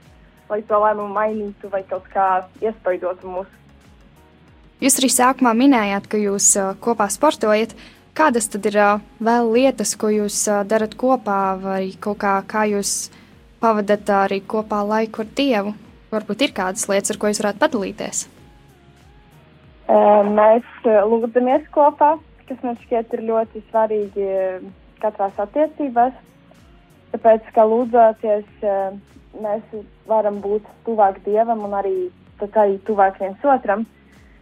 [0.50, 2.28] lai to lēmumu mainītu vai kaut kā
[2.62, 3.50] iespaidotu mūs.
[4.82, 7.74] Jūs arī sākumā minējāt, ka jūs uh, kopā sportojat.
[8.14, 13.10] Kādas tad ir uh, vēl lietas, ko jūs darat kopā, vai kā, kā jūs
[13.62, 15.74] pavadat arī kopā laiku ar Dievu?
[16.14, 18.24] Varbūt ir kādas lietas, ar ko jūs varētu padalīties.
[20.34, 22.14] Mēs lūdzamies kopā,
[22.48, 24.28] kas man šķiet ir ļoti svarīgi
[25.02, 26.14] katrās attiecībās.
[27.14, 28.46] Tāpēc, kā lūdzoties,
[29.44, 29.74] mēs
[30.08, 31.94] varam būt tuvāk Dievam un arī,
[32.46, 33.84] arī tuvāk viens otram.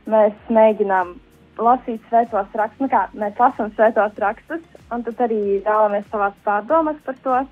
[0.08, 1.16] Mēs mēģinām
[1.62, 4.62] lasīt svētos rakstus, nu kā mēs lasām svētos rakstus,
[4.94, 7.42] un tad arī dāvāmies savās pārdomas par to.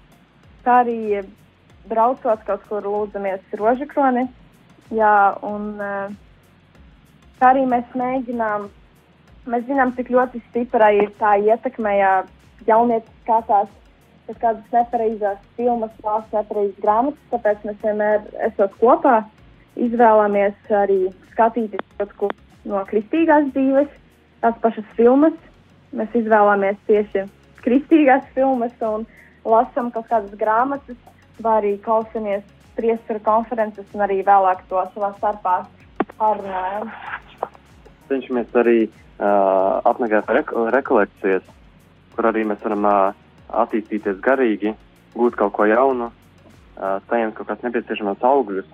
[0.64, 1.20] Tā arī
[1.88, 4.26] braucot kaut kur lūdzamies rožakroni.
[4.94, 5.14] Jā,
[5.46, 5.72] un
[7.38, 8.68] tā arī mēs mēģinām,
[9.50, 12.14] mēs zinām, cik ļoti stipra ir tā ietekme, ja
[12.66, 13.70] jaunietis skatās
[14.38, 19.16] kādas nepareizās filmas, lasa nepareizas grāmatas, tāpēc mēs vienmēr esot kopā
[19.80, 21.00] izvēlamies arī
[21.32, 22.30] skatīties kaut ko
[22.68, 23.90] no kristīgās dzīves,
[24.44, 25.36] tās pašas filmas.
[25.96, 27.24] Mēs izvēlamies tieši
[27.64, 29.06] kristīgās filmas un
[29.44, 30.98] lasām kaut kādas grāmatas,
[31.42, 32.44] vai arī klausamies
[32.76, 35.56] priesteru konferences un arī vēlāk to savā starpā
[36.18, 36.90] pārunājam.
[38.08, 40.44] Cenšamies arī uh, apmeklēt re
[40.76, 41.46] rekolekcijas,
[42.16, 43.22] kur arī mēs varam uh,
[43.62, 44.74] attīstīties garīgi,
[45.14, 48.68] gūt kaut ko jaunu, uh, saņemt kaut kādas nepieciešamas augļus.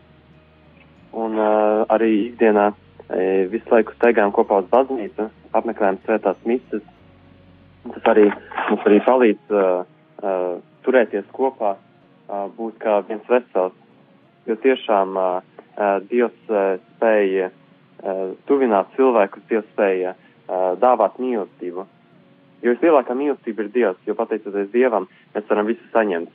[1.17, 2.73] Un uh, arī ikdienā
[3.07, 6.87] E, visu laiku staigājam kopā uz baznīcu, apmeklējam svētās misijas.
[7.87, 8.25] Tas arī
[8.67, 9.85] mums arī palīdz uh,
[10.27, 11.86] uh, turēties kopā, uh,
[12.29, 13.75] būt kā viens vesels.
[14.47, 15.19] Jo tiešām
[16.11, 16.55] Dievs
[16.97, 17.51] spēja
[18.49, 20.15] tuvināt cilvēkus, Dievs spēja
[20.81, 21.87] dāvāt mīlestību.
[22.63, 26.31] Jo vislielākā mīlestība ir Dievs, jo pateicoties Dievam, mēs varam visu saņemt.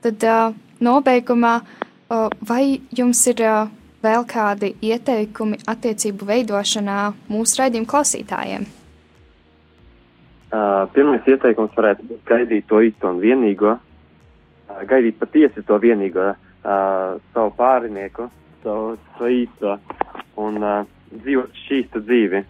[0.00, 0.24] Tad
[0.80, 1.54] nobeigumā,
[2.48, 2.64] vai
[2.96, 3.42] jums ir
[4.00, 8.68] vēl kādi ieteikumi attiecību veidošanā mūsu raidījuma klausītājiem?
[10.50, 16.32] Uh, pirmais ieteikums varētu būt gaidīt to īsto un vienīgo, uh, gaidīt patiesi to vienīgo,
[16.34, 18.26] uh, savu pārinieku,
[18.64, 19.76] savu, savu īsto
[20.42, 20.80] un uh,
[21.12, 22.42] dzīvot šīstu dzīvi.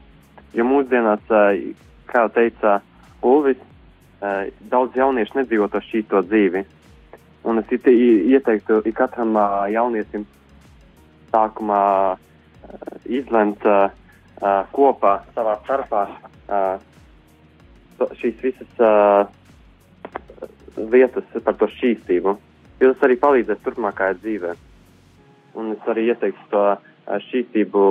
[0.56, 1.60] Jo mūsdienās, uh,
[2.08, 2.78] kā teica
[3.20, 6.64] Ulvis, uh, daudz jauniešu nedzīvo to šīsto dzīvi.
[7.44, 10.24] Un es ieteiktu katram uh, jaunietim
[11.34, 11.84] sākumā
[12.16, 12.20] uh,
[13.04, 13.90] izlemt uh,
[14.40, 16.89] uh, kopā savā starpā uh,
[18.20, 19.26] šīs visas uh,
[20.76, 22.36] lietas par to šķīstību,
[22.80, 24.56] jo tas arī palīdzēs turpmākajā dzīvē.
[25.60, 27.84] Un es arī ieteiktu to uh, šķīstību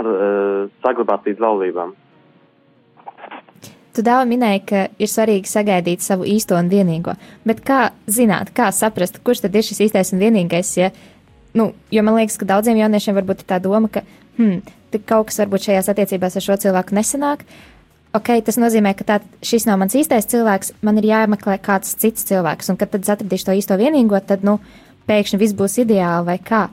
[0.00, 1.94] ar, uh, saglabāt līdz laulībām.
[3.94, 7.14] Tu dāvā minēji, ka ir svarīgi sagaidīt savu īsto un vienīgo,
[7.46, 10.90] bet kā zināt, kā saprast, kurš tad ir šis īstais un vienīgais, ja
[11.54, 14.02] nu, jo man liekas, ka daudziem jauniešiem varbūt ir tā doma, ka
[14.40, 14.64] hmm,
[15.06, 17.46] kaut kas varbūt šajās attiecībās ar šo cilvēku nesanāk.
[18.14, 22.26] Ok, tas nozīmē, ka tā, šis nav mans īstais cilvēks, man ir jāmeklē kāds cits
[22.28, 24.60] cilvēks, un kad tad atradīšu to īsto vienīgo, tad, nu,
[25.10, 26.68] pēkšņi viss būs ideāli vai kā.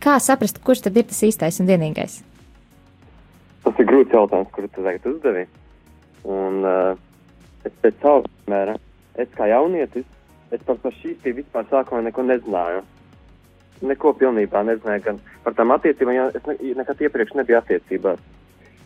[0.00, 2.20] Kā saprast, kurš tad ir tas īstais un vienīgais?
[3.64, 5.44] Tas ir grūts jautājums, kuru tu tagad uzdevi.
[6.30, 6.94] Un uh,
[7.66, 8.78] es pēc savu mēra,
[9.18, 10.06] es kā jaunietis,
[10.54, 12.84] es par to šīs vispār sākumā neko nezināju
[13.82, 18.20] neko pilnībā nezināju gan par tām attiecībām, jo es ne, nekad iepriekš nebiju attiecībās.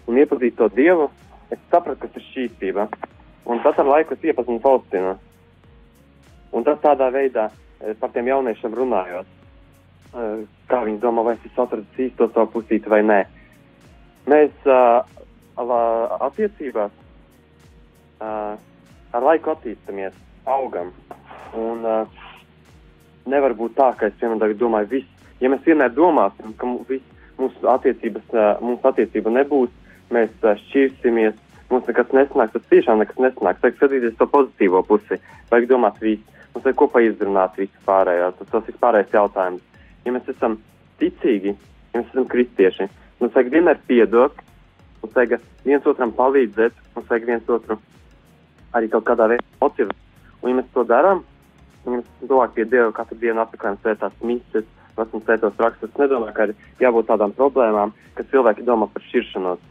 [0.08, 1.08] Un iepazīt to Dievu,
[1.50, 2.88] es sapratu, kas ir šķīstība.
[3.48, 5.16] Un tad ar laiku es iepazinu Faustinu.
[6.52, 9.34] Un tas tādā veidā eh, par tiem jauniešiem runājot,
[10.12, 13.22] eh, kā viņi domā, vai es atradu īsto savu pusīti vai nē.
[14.28, 15.00] Mēs uh,
[16.20, 16.92] attiecībās
[18.20, 20.12] ar laiku attīstamies,
[20.44, 20.90] augam.
[21.56, 21.86] Un,
[23.28, 25.26] nevar būt tā, ka es vienmēr domāju, viss.
[25.40, 28.32] Ja mēs vienmēr domāsim, ka viss, mūsu attiecības,
[28.64, 29.70] mūsu attiecība nebūs,
[30.14, 30.32] mēs
[30.64, 31.36] šķirsimies,
[31.70, 33.62] mums nekas nesanāks, tas tiešām nekas nesanāks.
[33.62, 35.20] Vajag skatīties to pozitīvo pusi,
[35.52, 39.84] vajag domāt visu, mums vajag kopā izrunāt visu pārējo, tas, tas ir pārējais jautājums.
[40.06, 40.58] Ja mēs esam
[41.02, 41.54] ticīgi,
[41.92, 42.90] ja mēs esam kristieši,
[43.20, 44.44] mums vajag vienmēr piedot,
[45.02, 47.80] mums vajag viens otram palīdzēt, mums vajag viens otru
[48.76, 50.06] arī kaut kādā veidā motivēt.
[50.38, 51.24] Un ja mēs to darām,
[51.88, 54.66] Mēs domājam, pie Dieva katru dienu apmeklējam svētās misijas,
[54.98, 55.94] lasām svētos rakstus.
[56.00, 59.62] Nedomāju, ka ir jābūt tādām problēmām, ka cilvēki domā par šķiršanos.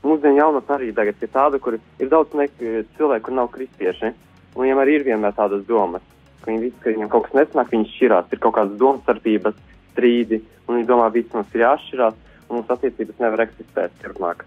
[0.00, 4.14] Mūsdienu jaunatne arī tagad ir tāda, kur ir daudz cilvēku, kur nav kristieši,
[4.54, 6.04] un viņiem arī ir vienmēr tādas domas,
[6.40, 9.58] ka viņi visi, ka viņiem kaut kas nesanāk, viņi šķirās, ir kaut kādas domstarpības,
[9.90, 12.16] strīdi, un viņi domā, viss mums ir jāšķirās,
[12.48, 14.46] un mūsu attiecības nevar eksistēt turpmāk.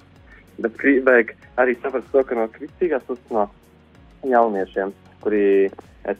[0.63, 3.47] Bet vajag arī saprast to, ka no kristīgās puses no
[4.25, 5.45] jauniešiem, kuri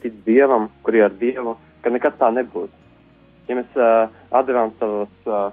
[0.02, 2.72] tic Dievam, kuri ar Dievu, ka nekad tā nebūs.
[3.48, 5.50] Ja mēs uh, atdevām savas uh,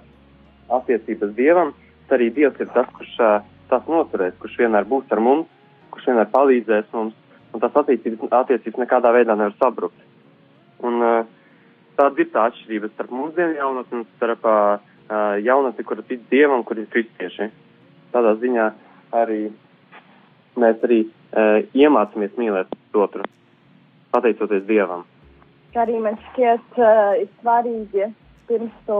[0.71, 1.73] attiecības Dievam,
[2.07, 3.41] tad arī Dievs ir tas, kurš uh,
[3.72, 5.49] tās noturēs, kurš vienmēr būs ar mums,
[5.93, 7.15] kurš vienmēr palīdzēs mums,
[7.51, 10.07] un tās attiecības, attiecības nekādā veidā nevar sabrukt.
[10.88, 11.26] Un, uh,
[11.99, 14.80] tāda ir tā atšķirība starp mūsdienu jaunatni un starp uh,
[15.43, 17.51] jaunatni, kura tic dievam, kur ir kristieši.
[18.15, 18.67] Tādā ziņā
[19.22, 19.43] arī
[20.59, 23.28] mēs arī uh, iemācāmies mīlēt otru,
[24.11, 25.05] pateicoties dievam.
[25.80, 28.11] Arī man šķiet, uh, ir svarīgi
[28.49, 28.99] pirms tu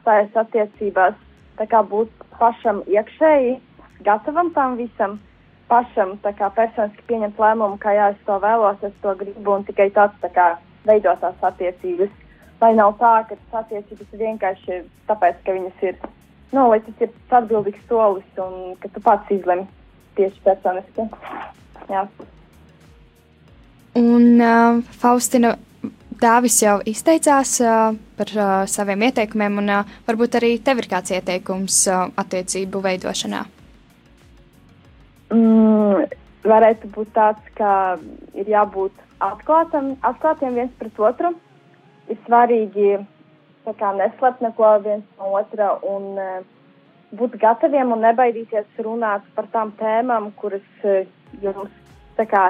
[0.00, 1.18] stājas attiecībās,
[1.58, 3.58] tā kā būt pašam iekšēji
[4.04, 5.18] gatavam tam visam,
[5.68, 9.90] pašam kā personiski pieņemt lēmumu, kā jā, es to vēlos, es to gribu, un tikai
[9.96, 10.48] tāds tā kā
[10.88, 12.10] veidot tās attiecības.
[12.60, 14.80] Lai nav tā, ka tas attiecības ir vienkārši
[15.10, 16.00] tāpēc, ka viņas ir,
[16.52, 19.68] nu, lai tas ir atbildīgs solis un ka tu pats izlemi
[20.18, 21.06] tieši personiski.
[21.88, 22.08] Jā.
[23.98, 25.54] Un uh, Faustina
[26.18, 31.14] Dāvis jau izteicās uh, par uh, saviem ieteikumiem, un uh, varbūt arī tev ir kāds
[31.14, 33.44] ieteikums uh, attiecību veidošanā.
[35.28, 36.08] Mm,
[36.48, 37.98] varētu būt tāds, ka
[38.32, 41.34] ir jābūt atklātam, atklātiem viens pret otru.
[42.08, 42.96] Ir svarīgi
[43.68, 46.38] neslēpt neko viens no otra un uh,
[47.12, 51.04] būt gataviem un nebaidīties runāt par tām tēmām, kuras uh,
[51.42, 51.68] jums
[52.16, 52.46] kā,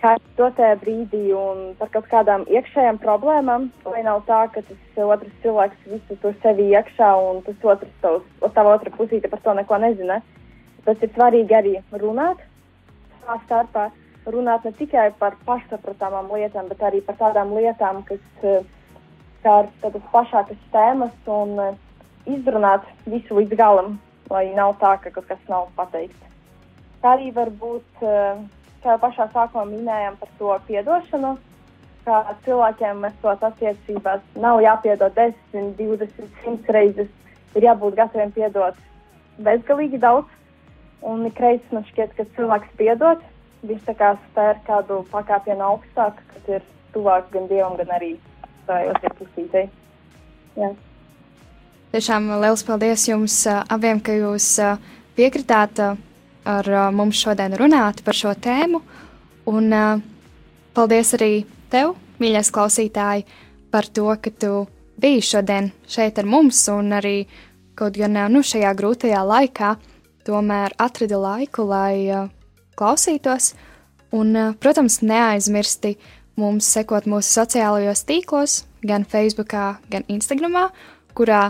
[0.00, 5.34] kā dotajā brīdī un par kaut kādām iekšējām problēmām, lai nav tā, ka tas otrs
[5.42, 9.82] cilvēks visu to sevi iekšā un tas otrs tavs, tava otra pusīte par to neko
[9.82, 10.22] nezina.
[10.84, 12.40] Tas ir svarīgi arī runāt
[13.20, 13.84] savā starpā,
[14.26, 20.60] runāt ne tikai par pašsaprotamām lietām, bet arī par tādām lietām, kas skar tādas pašākas
[20.72, 21.56] tēmas un
[22.26, 23.96] izrunāt visu līdz galam,
[24.30, 26.20] lai nav tā, ka kaut kas nav pateikts.
[27.02, 28.40] Tā arī var būt uh,
[28.84, 31.34] kā pašā sākumā minējām par to piedošanu,
[32.04, 37.12] ka cilvēkiem esot attiecībās nav jāpiedod 10, 20, 100 reizes,
[37.56, 38.80] ir jābūt gataviem piedot
[39.44, 40.28] bezgalīgi daudz.
[41.04, 43.20] Un ikreiz man šķiet, ka cilvēks piedod,
[43.68, 48.14] viņš tā kā spēr kādu pakāpienu augstāk, kas ir tuvāk gan dievam, gan arī
[48.64, 49.64] savai otrai pusītei.
[50.56, 50.70] Jā.
[51.92, 54.78] Tiešām liels paldies jums uh, abiem, ka jūs uh,
[55.18, 55.82] piekritāt
[56.44, 58.80] ar mums šodien runāt par šo tēmu.
[59.48, 59.72] Un
[60.76, 63.24] paldies arī tev, mīļais klausītāji,
[63.72, 64.64] par to, ka tu
[65.00, 67.24] biji šodien šeit ar mums un arī
[67.74, 69.74] kaut gan nu, šajā grūtajā laikā
[70.24, 72.28] tomēr atradi laiku, lai uh,
[72.78, 73.52] klausītos.
[74.14, 75.94] Un, uh, protams, neaizmirsti
[76.40, 79.54] mums sekot mūsu sociālajos tīklos, gan Facebook,
[79.90, 80.58] gan Instagram,
[81.14, 81.48] kurā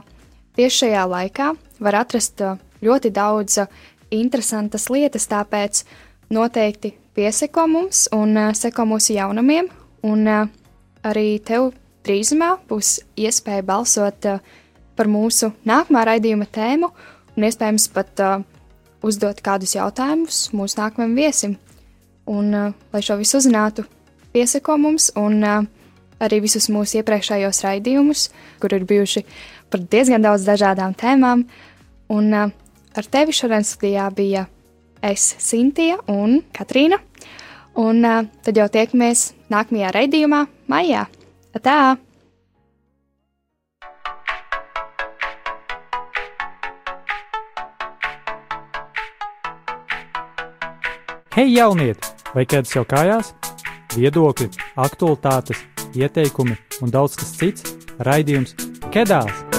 [0.58, 1.52] tieši šajā laikā
[1.84, 3.62] var atrast uh, ļoti daudz
[4.14, 5.84] interesantas lietas, tāpēc
[6.34, 9.70] noteikti pieseko mums un seko mūsu jaunumiem,
[10.06, 11.72] un arī tev
[12.04, 14.28] drīzumā būs iespēja balsot
[14.94, 16.90] par mūsu nākamā raidījuma tēmu,
[17.34, 18.42] un iespējams pat uh,
[19.04, 21.56] uzdot kādus jautājumus mūsu nākamajam viesim.
[22.30, 23.84] Un, uh, lai šo visu uzzinātu,
[24.32, 25.66] pieseko mums un uh,
[26.24, 28.28] arī visus mūsu iepriekšējos raidījumus,
[28.62, 29.24] kur ir bijuši
[29.72, 31.46] par diezgan daudz dažādām tēmām.
[32.14, 32.60] Un, uh,
[32.94, 34.44] Ar tevi šodien studijā bija
[35.02, 37.00] es, Sintīna un Katrīna.
[37.82, 41.08] Un uh, tad jau tiekamies nākamajā raidījumā, maijā.
[41.58, 41.96] Tā!
[51.34, 52.12] Hei, jaunieti!
[52.30, 53.32] Vai kādas jau kājās?
[53.96, 54.46] Viedokļi,
[54.84, 55.64] aktualitātes,
[55.98, 57.74] ieteikumi un daudz kas cits-
[58.06, 58.54] raidījums
[58.94, 59.53] Kedās!